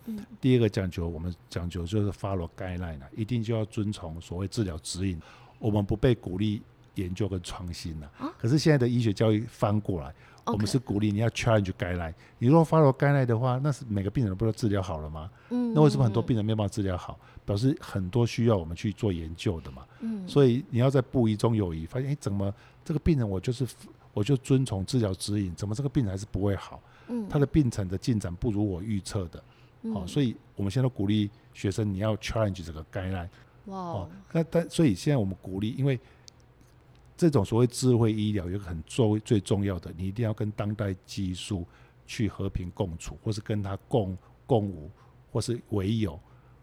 [0.41, 5.21] 第二个讲究我们讲究就是 follow guideline 啊，一定就要遵从所谓治疗指引。
[5.59, 6.63] 我们不被鼓励
[6.95, 8.11] 研究跟创新了。
[8.39, 10.15] 可是现在的医学教育翻过来，
[10.47, 12.15] 我们是鼓励你要 challenge guideline。
[12.39, 15.29] 你如果 follow guideline 的话，那是每个病人都不都治疗好了吗？
[15.51, 17.19] 嗯那为什么很多病人没有办法治疗好？
[17.45, 19.85] 表示很多需要我们去做研究的嘛。
[20.01, 23.67] 嗯所以你要在不疑中有疑，发现哎，怎么这个病人我就是。
[24.13, 26.83] 我就遵从治疗指引，怎么这个病人还是不会好？
[27.09, 29.43] 嗯，他的病程的进展不如我预测的，
[29.83, 33.29] 哦，所以我们现在都鼓励学生你要 challenge 这个 guideline。
[33.67, 35.99] 哇，哦，那但所以现在我们鼓励，因为
[37.17, 41.67] 这种所谓智慧医疗有个很重最重要的，你一定要跟当代技术
[42.07, 44.91] 去和平共处，或是跟他共共舞，
[45.33, 46.15] 或是为友，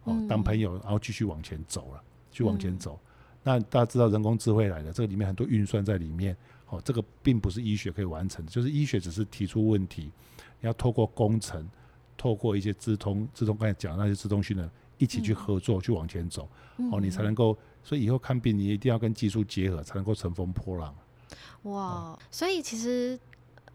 [0.04, 3.00] 哦，嗯、当朋友，然后继续往前走了，去往前走。
[3.04, 3.08] 嗯、
[3.44, 6.36] 那大家知道人工智慧来了，这个里面很多运算在里面。
[6.70, 10.12] 哦，这个并不是医学可以完成的，就是医学只是提出问题，
[10.60, 11.68] 你要透过工程，
[12.16, 16.50] 透过一些资通、资通刚才讲的那些资通讯的，一起去合作，嗯、去往前走，
[16.92, 20.94] 哦，你才能够，所以以后看病你一定要跟技术结合，才能够乘风破浪。
[21.64, 23.20] 哇，哦、所以其实。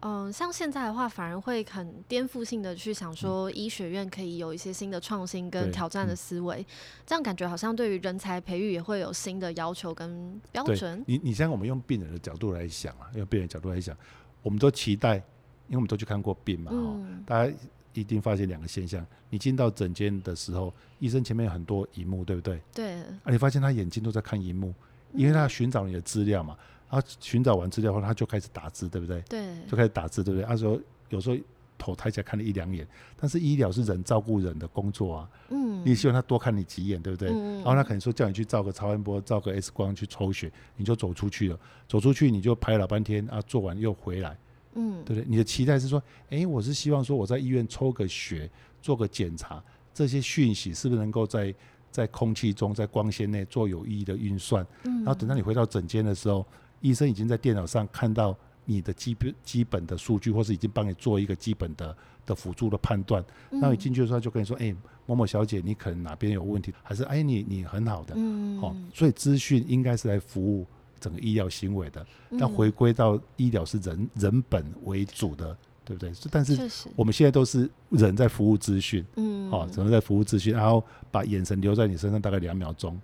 [0.05, 6.65] 嗯，像现在的话，反而会很颠覆性的去想说，医学院可以有一些新的创新跟挑战的思维，嗯、
[7.05, 11.01] 这样感觉好像对于人才培育也会有新的要求跟标准。
[11.07, 13.97] 你你像我们用病人的角度来想啊，用病人的角度来想，
[14.41, 17.53] 我们都期待，因为我们都去看过病嘛，嗯、大家
[17.93, 22.61] 一定发现两个现象：你进到诊间的时候，医生前面有很多荧幕，对不对？
[22.73, 22.93] 对。
[23.23, 24.73] 啊，你发现他眼睛都在看荧幕，
[25.13, 26.57] 因为他要寻找你的资料嘛。
[27.01, 29.21] 他寻找完资料后，他就开始打字，对不对？
[29.29, 30.45] 对，就开始打字，对不对？
[30.47, 30.79] 他说
[31.09, 31.37] 有时候
[31.77, 35.29] 头抬起来看了一两眼，但是医疗是人照顾人的工作啊。
[35.49, 37.29] 嗯，你希望他多看你几眼，对不对？
[37.29, 41.59] 嗯，然后他可能说叫你去照个超音波，照个 X 光去抽血，你就走出去了。
[41.87, 44.37] 走出去你就拍了老半天啊，做完又回来。
[44.75, 45.25] 嗯，对不对？
[45.27, 48.49] 你的期待是说，哎，我是希望说我在医院抽个血，
[48.81, 49.61] 做个检查，
[49.93, 51.53] 这些讯息是不是能够在
[51.91, 54.65] 在空气中、在光纤内做有意义的运算？
[54.85, 56.45] 嗯，然后等到你回到诊间的时候。
[56.83, 63.23] 医生已经在电脑上看到你的基本基本的数据，或是已经帮你做一个基本的的辅助的判断。
[63.49, 64.75] 那、嗯、你进去的时候就跟你说：“哎、欸，
[65.05, 68.13] 某某小姐，你可能哪边有问题，还是哎、欸、你你很好的。
[68.17, 70.67] 嗯”好，所以资讯应该是来服务
[70.99, 72.05] 整个医疗行为的。
[72.37, 75.57] 但回归到医疗是人人本为主的。
[75.85, 76.11] 对不对？
[76.31, 76.57] 但是
[76.95, 82.99] 我们现在都是人在服务资讯，嗯，好，只能在服务资讯，然后把眼神留在你身上大概两秒钟。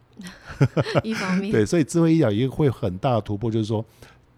[1.04, 3.84] 一方面， 对，所以智慧医疗也会很大的突破，就是说，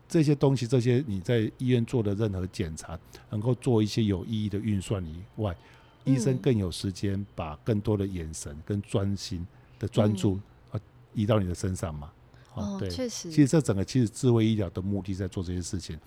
[0.08, 5.56] 这些东西，这些你在医院做的任何检查，能够做一些有意义的运算以外，
[6.04, 9.46] 医生更有时间把更多的眼神跟专心
[9.80, 10.40] 的专注
[10.72, 10.80] 啊
[11.14, 12.12] 移到你的身上嘛。
[12.54, 15.98] 哦，对，确实，其实这整个其实智慧医疗的目的在做这些事情。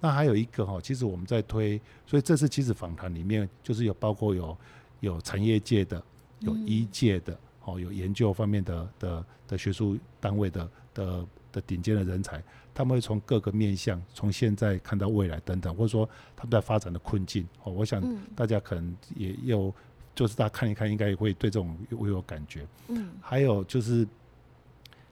[0.00, 4.56] 那还有一个哈，其实我们在推，所以这次其实访谈里面就是有包括有
[5.00, 6.02] 有产业界的，
[6.40, 12.42] 有医界的，哦，有研究方面的的的学术单位的的的顶尖的人才。
[12.72, 18.02] 他们会从各个面向，从现在看到未来等等，或者说他们在发展的困境哦，我想
[18.34, 19.74] 大家可能也有，
[20.14, 22.66] 就是大家看一看，应该也会对这种会有感觉。
[22.88, 24.06] 嗯，还有就是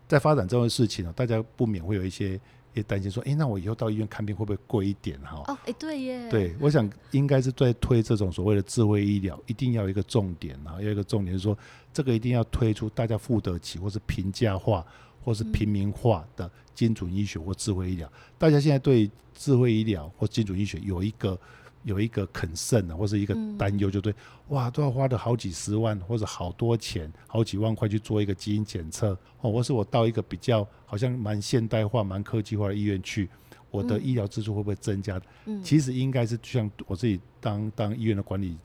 [0.07, 2.41] 在发展这件事情呢，大家不免会有一些
[2.79, 5.43] 也担心说，哎，那我以后到医院看病会不会贵一点哈？
[5.47, 6.29] 哦，哎，对耶。
[6.31, 11.57] 对，我想应该是在推这种所谓的智慧医疗，一定要有一个重点啊，要一个重点是说，
[11.93, 14.85] 这个一定要推出大家付得起，或是平价化。
[15.25, 21.39] 或是平民化的精准医学或智慧医疗，大家现在对智慧医疗或精准医学有一个
[21.89, 24.15] 有一个 concern 或是一个担忧，就对，
[24.49, 33.29] 哇，都要花的好几十万或者好多钱，好几万块去做一个基因检测哦，或是我到一个比较好像蛮现代化、蛮科技化的医院去，
[33.71, 35.21] 我的医疗支出会不会增加？
[35.65, 38.57] 其实应该是就像我自己当当医院的管理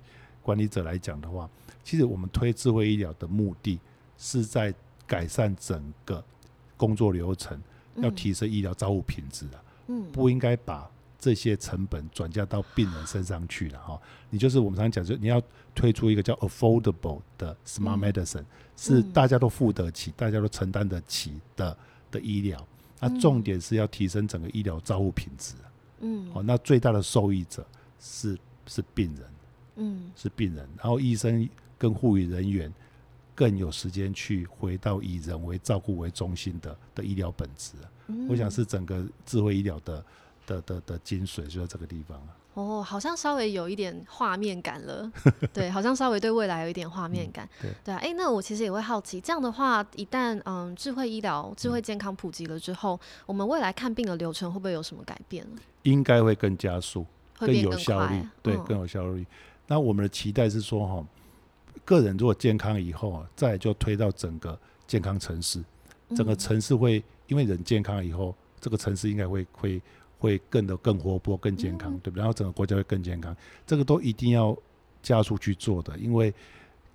[0.42, 1.50] 管理者来讲的话，
[1.84, 3.80] 其实我们推智慧医疗的目的
[4.18, 4.74] 是在
[5.08, 6.24] 改善整个。
[6.76, 7.58] 工作流程
[7.98, 10.90] 要提升医疗照护品质啊，嗯，不应该把
[11.24, 13.98] 这些成本转嫁到病人身上去了哈。
[14.30, 15.42] 你就是我们常常讲，就你要
[15.74, 18.44] 推出一个叫 affordable 的 smart medicine，
[18.76, 21.78] 是大家都付得起、大家都承担得起的
[22.12, 22.68] 的医疗。
[23.00, 25.54] 那重点是要提升整个医疗照护品质，
[26.02, 27.66] 嗯，哦，那最大的受益者
[28.02, 29.26] 是是病人，
[29.78, 31.48] 嗯，是病人，然后医生
[31.78, 32.70] 跟护理人员。
[33.36, 37.72] 更有时间去回到以人为照顾为中心的的医疗本质，
[38.06, 40.06] 嗯，我想是整个智慧医疗的
[40.46, 42.36] 的的的精髓就在这个地方了。
[42.56, 45.12] 哦，好像稍微有一点画面感了，
[45.52, 47.98] 对，好像稍微对未来有一点画面感，嗯、对对啊。
[47.98, 55.44] 哎，那我其实也会好奇，这样的话，一旦嗯智慧医疗、智慧健康普及了之后，嗯，我们未来看病的流程会不会有什么改变？
[55.82, 57.06] 应该会更加速，
[57.39, 59.22] 更有效率，对，更有效率。
[59.22, 59.28] 嗯、
[59.66, 61.06] 那我们的期待是说，哈。
[61.86, 65.62] 个人如果健康以后啊，再就推到整个健康城市，
[66.16, 69.82] 整个城市会因为人健康以后，这个城市应该会会
[70.24, 72.20] 会更的更活泼、更健康，对不对？
[72.20, 73.36] 然后整个国家会更健康，
[73.68, 74.58] 这个都一定要
[75.02, 76.34] 加速去做的，因为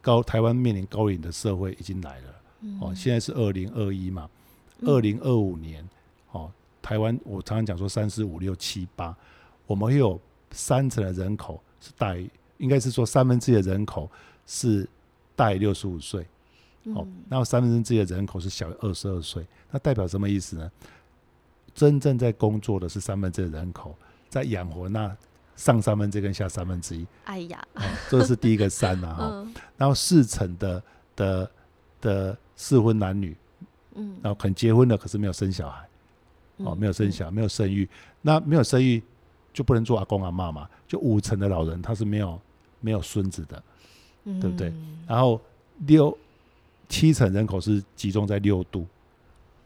[0.00, 2.34] 高台湾面临高龄的社会已经来了
[2.80, 2.94] 哦。
[2.94, 4.28] 现在是二零二一嘛，
[4.82, 5.86] 二零二五年
[6.32, 6.50] 哦，
[6.80, 9.14] 台湾我常常讲说三四五六七八，
[9.66, 10.18] 我们会有
[10.50, 14.10] 三成的人口是大于，应该是说三分之一的人口。
[14.50, 14.88] 是
[15.36, 16.26] 大于六十五岁，
[16.94, 20.72] 哦，然后三分之一的人口是小于二十二岁，那代表什么意思呢？
[21.78, 23.94] 真正在工作的是三分之一的人口，
[24.28, 25.16] 在养活那
[25.54, 27.06] 上三分之一跟下三分之一。
[27.24, 27.64] 哎呀，
[28.10, 30.82] 这是第一个三啊， 哈，然后四成的
[31.14, 31.50] 的
[32.00, 33.36] 的适婚男女，
[33.94, 35.88] 嗯，然后肯结婚了可是没有生小孩，
[36.56, 37.88] 哦，没有生小孩，没有生育，
[38.22, 39.00] 那没有生育
[39.52, 42.40] 就不能做阿公阿妈嘛，就五成的老人他是没有
[42.80, 43.62] 没有孙子的。
[44.42, 44.70] 对不对？
[45.06, 45.40] 然后
[45.86, 46.14] 六
[46.86, 48.84] 七成人口是集中在六都，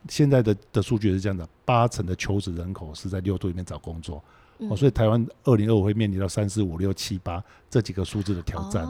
[0.09, 4.23] 现在的的数据是这样的：八成的求职人口是在六都里面找工作，
[4.59, 8.87] 哦，所以台湾二零二五会面临到三四五六七八这几个数字的挑战。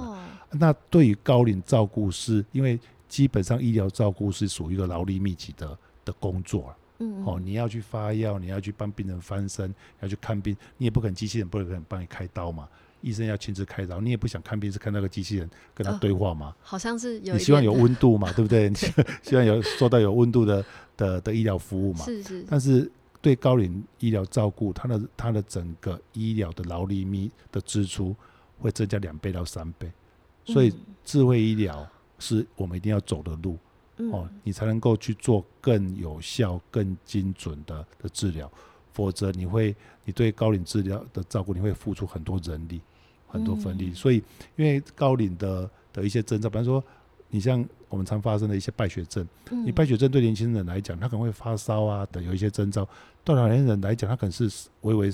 [0.50, 6.74] 那对于高龄照顾师，因为基本上医疗照顾是属于一个劳力密集的的工作，
[7.24, 12.68] 哦，你要去发药，你要去帮病人翻身，要去看病，你也不可能机器人不可能帮你开刀嘛。
[13.03, 16.55] 医生要亲自开刀，你也不想看病，是看那个机器人跟他对话吗？
[16.57, 17.34] 哦、好像是有。
[17.34, 18.70] 你希望有温度嘛， 对不对？
[18.70, 18.74] 你
[19.22, 20.64] 希望有做到有温度的
[20.96, 22.05] 的的医疗服务嘛。
[22.05, 22.44] 是是。
[22.48, 22.90] 但是
[23.20, 28.16] 对高龄医疗照顾，它的它的整个医疗的劳力密的支出
[28.59, 29.90] 会增加两倍到三倍，
[30.44, 30.72] 所以
[31.05, 31.86] 智慧医疗
[32.18, 33.59] 是我们一定要走的路、
[33.96, 38.50] 嗯、哦，你才能够去做更有效、更精准的的治疗，
[38.93, 39.74] 否则你会
[40.05, 42.80] 你对高龄治疗的照顾，你会付出很多人力。
[43.26, 44.22] 很多分力，所以
[44.57, 46.84] 因为高龄的的一些征兆，比方说，
[47.30, 49.26] 你像我们常发生的一些败血症，
[49.64, 52.84] 你败血症对年轻人来讲，他可能会发烧啊等有一些征兆；
[53.24, 55.11] 对老年人来讲，他可能是微微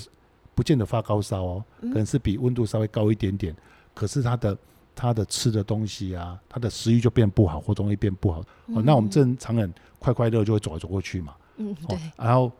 [0.53, 3.55] 不见得发高烧哦，可能是比温度稍微高一点点，
[3.93, 4.57] 可是他的
[4.93, 8.41] 他的吃的东西啊，他的食欲就变不好，或容易变不好。
[8.75, 12.51] 哦，那我们正常人快快乐就会走来走过去嘛，嗯，对，然后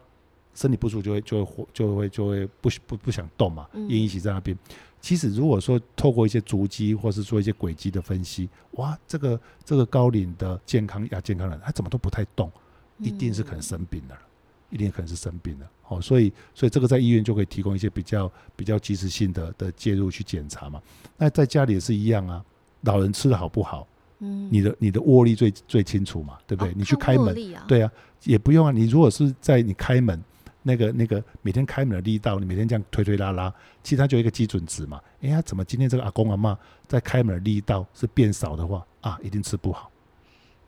[0.60, 4.58] 身体不舒服就会就会就会就会不不不想动嘛，奄一起在那边。
[5.00, 12.52] 其实，如果说透过一些足迹，或是做一些轨迹的分析，哇，这个这个高龄的健康亚健康人，他怎么都不太动，
[12.98, 14.20] 一定是可能生病了，
[14.70, 15.72] 一定可能是生病了。
[15.88, 20.82] 哦，所以所以这个在医院就可以提供一些比较比较及时性的的介入去检查嘛。
[21.16, 22.44] 那在家里也是一样啊，
[22.82, 23.88] 老人吃的好不好？
[24.20, 26.72] 嗯，你的你的握力最最清楚嘛，对不对？
[26.72, 27.90] 哦、你去开门，啊、对啊，
[28.26, 28.72] 也不用啊。
[28.74, 30.22] 你如果是在你开门
[30.62, 33.54] 那个那个每天开门的力道，你每天这样推推拉拉，
[33.84, 35.02] 其实它就一个基准值嘛。
[35.22, 36.58] 哎呀，怎么今天这个阿公阿嬷
[36.88, 39.92] 在开门的力道是变少的话啊，一定吃不好。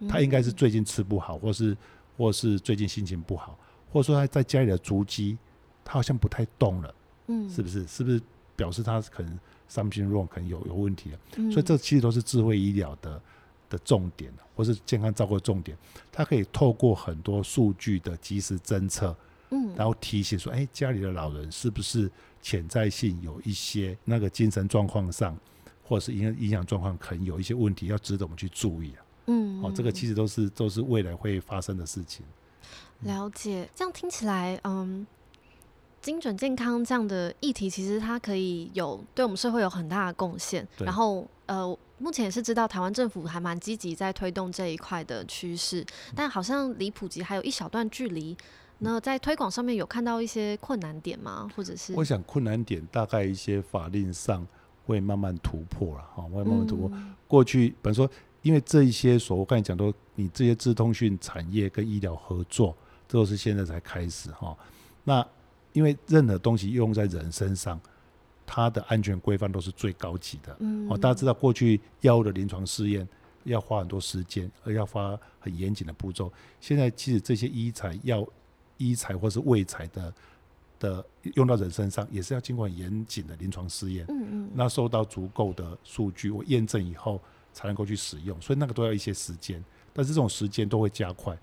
[0.09, 1.77] 他应该是最近吃不好，或是
[2.17, 3.57] 或是最近心情不好，
[3.91, 5.37] 或者说他在家里的足迹，
[5.83, 6.95] 他好像不太动了，
[7.27, 7.85] 嗯，是不是？
[7.85, 8.19] 是不是
[8.55, 9.39] 表示他可能
[9.69, 11.19] something wrong，可能有有问题了？
[11.51, 13.21] 所以这其实都是智慧医疗的
[13.69, 15.77] 的重点，或是健康照顾的重点。
[16.11, 19.15] 它可以透过很多数据的及时侦测，
[19.51, 22.09] 嗯，然后提醒说，哎，家里的老人是不是
[22.41, 25.37] 潜在性有一些那个精神状况上，
[25.83, 29.05] 或者是影影响状况可能有一些问题，要值得我们去注意啊。
[29.27, 32.25] 嗯，哦，这个其实都是都是未来会发生的事情。
[33.01, 35.05] 了解，这样听起来，嗯，
[36.01, 40.65] 精准健康这样的议题，其实它可以有对我们社会有很大的贡献。
[40.77, 45.85] 对然后，呃，目前也是知道台湾政府还蛮积极在推动这一块的趋势，
[46.15, 48.37] 但好像离普及还有一小段距离。
[48.83, 51.49] 那在推广上面有看到一些困难点吗？
[51.55, 51.93] 或者是？
[51.93, 54.45] 我想困难点大概一些法令上
[54.85, 56.89] 会慢慢突破了，哈，会慢慢突破。
[56.93, 58.09] 嗯、过去，比如说。
[58.43, 62.75] 因为这一些所我刚才讲到，你这些资通讯产业跟医疗合作，
[63.07, 64.57] 这都是现在才开始哈。
[65.03, 65.23] 那
[65.73, 67.79] 因为任何东西用在人身上，
[68.43, 70.57] 它的安全规范都是最高级的。
[70.59, 70.89] 嗯。
[70.89, 73.07] 哦，大家知道过去药物的临床试验
[73.43, 76.33] 要花很多时间，而要花很严谨的步骤。
[76.59, 78.27] 现在其实这些医材药、
[78.81, 80.13] 医材或是卫材的
[80.79, 81.05] 的
[81.35, 84.05] 用到人身上，也是要经过很严谨的临床试验。
[84.09, 84.51] 嗯嗯。
[84.53, 87.21] 那收到足够的数据，我验证以后。
[87.53, 89.61] 才能够去使用，所以那个都要一些时间，
[89.91, 91.37] 但是这种时间都会加快，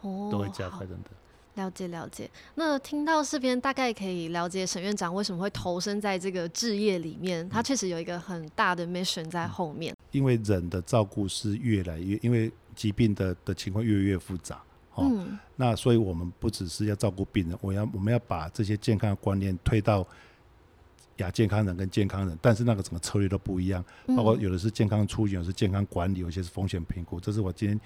[0.00, 1.10] 哦，都会加快，真的。
[1.56, 2.30] 了解了解。
[2.54, 9.92] 那听到这边，大概可以了解沈院长为什么会投身在这个置业里面，他确实有一个很大的 mission 在后面。
[9.92, 14.62] 嗯、因为人的照顾是越来越，因为疾病的的情况越来越复杂，
[14.98, 20.06] 哦，嗯、那所以我们不只是要照顾病人，我要我们要把这些健康的观念推到。
[21.18, 23.84] 亚健康人跟健康人，但是那个整个策略都不一样，
[24.16, 27.18] 包括有的是健康出行，有的是健康管理，有些是风险评估。
[27.18, 27.80] 这是我今天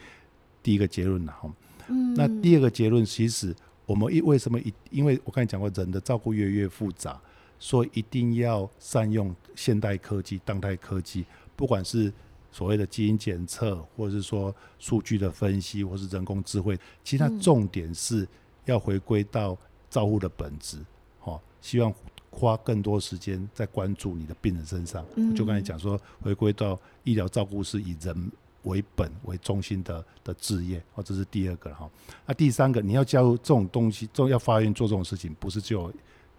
[0.62, 1.50] 第一个结论了哈。
[1.88, 3.56] 嗯，那第二个结论，其实
[3.86, 7.18] 我们一为什么一，因为我刚才讲过，人的照顾越来越复杂，
[7.58, 11.24] 所以一定要善用现代科技、当代科技，
[11.56, 12.12] 不管是
[12.52, 18.28] 所谓的基因检测，或者是说数据的分析，或是人工智慧，其实它重点是
[18.66, 19.58] 要回归到
[19.90, 20.78] 照护的本质。
[21.24, 21.92] 哦，希望。
[22.34, 28.32] 花更多时间在关注你的病人身上，嗯、就刚才讲说，回归到医疗照顾是以人
[28.62, 31.86] 为本为中心的的置业，哦，这是第二个哈。
[32.24, 35.92] 那第三个，你要加入这种东西，要发愿做这种事情，不是只有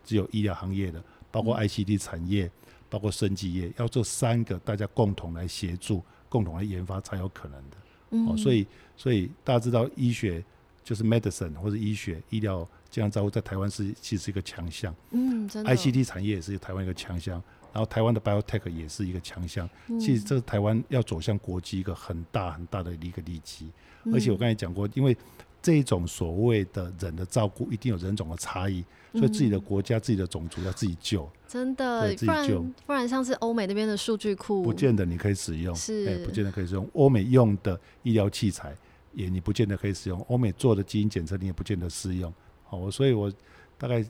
[0.03, 0.99] 只有医疗行业的，
[1.29, 2.49] 包括 ICD 产业，
[2.93, 7.77] 包括生技业，要做三个，大家共同来协助，共同来研发才有可能的。
[8.11, 10.43] 嗯、哦，所以所以大家知道，医学
[10.83, 12.67] 就是 medicine 或者医学医疗。
[12.91, 15.75] 健康照顾在台湾是其实是一个强项，嗯，真的。
[15.75, 17.41] ICT 产业也是台湾一个强项，
[17.73, 19.67] 然后台湾的 Biotech 也是一个强项。
[19.87, 23.67] 嗯、其实这是台湾要走向国际一个很大很大的一个利基。
[24.03, 25.17] 嗯、而且我刚才讲过，因为
[25.63, 28.83] 这种所谓的人的照顾一定有人种的差异，
[29.13, 31.27] 所以自己的国家、嗯、自己的种族要自己救。
[31.47, 36.87] 真的，自己救，不然不然像是欧美那边的数据库，不见得你可以使用，是、欸，不见得可以使用。
[36.93, 38.75] 欧美用的医疗器材
[39.13, 42.33] 也你不见得可以使用，欧美做的基因检测你也不见得适用。
[42.65, 43.31] 好我所以，我
[43.77, 44.03] 大概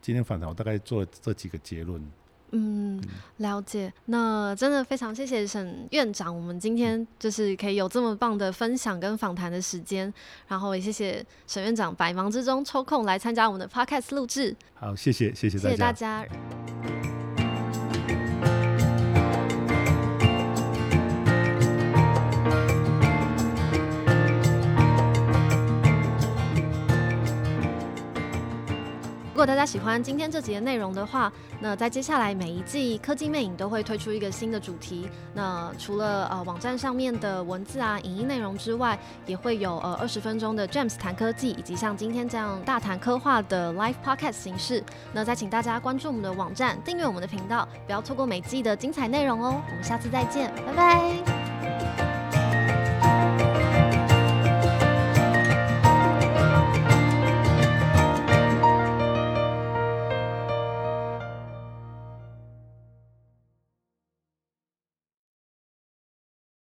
[0.00, 2.02] 今天访谈，我大概做了这几个结论。
[2.52, 3.02] 嗯，
[3.38, 3.92] 了解。
[4.06, 10.12] 那真的非常谢谢沈院长，我们今天就是可以有这么棒的分享跟访谈的时间，
[10.48, 14.54] 然后也谢谢沈院长百忙之中抽空来参加我们的 Podcast 录制。
[14.74, 15.70] 好，谢谢，谢谢大家。
[15.70, 16.81] 谢谢大家。
[29.42, 35.08] 如果大家喜欢今天这集的内容的话，那在接下来每一季科技魅影都会推出一个新的主题。
[35.34, 44.80] 那除了呃网站上面的文字啊、影音内容之外，也会有呃二十分钟的 James 谈科技，以及像今天这样大谈科幻的 Live Podcast 形式。
[45.12, 49.60] 那再请大家关注我们的网站，订阅我们的频道，不要错过每季的精彩内容哦。
[49.68, 52.21] 我们下次再见，拜拜。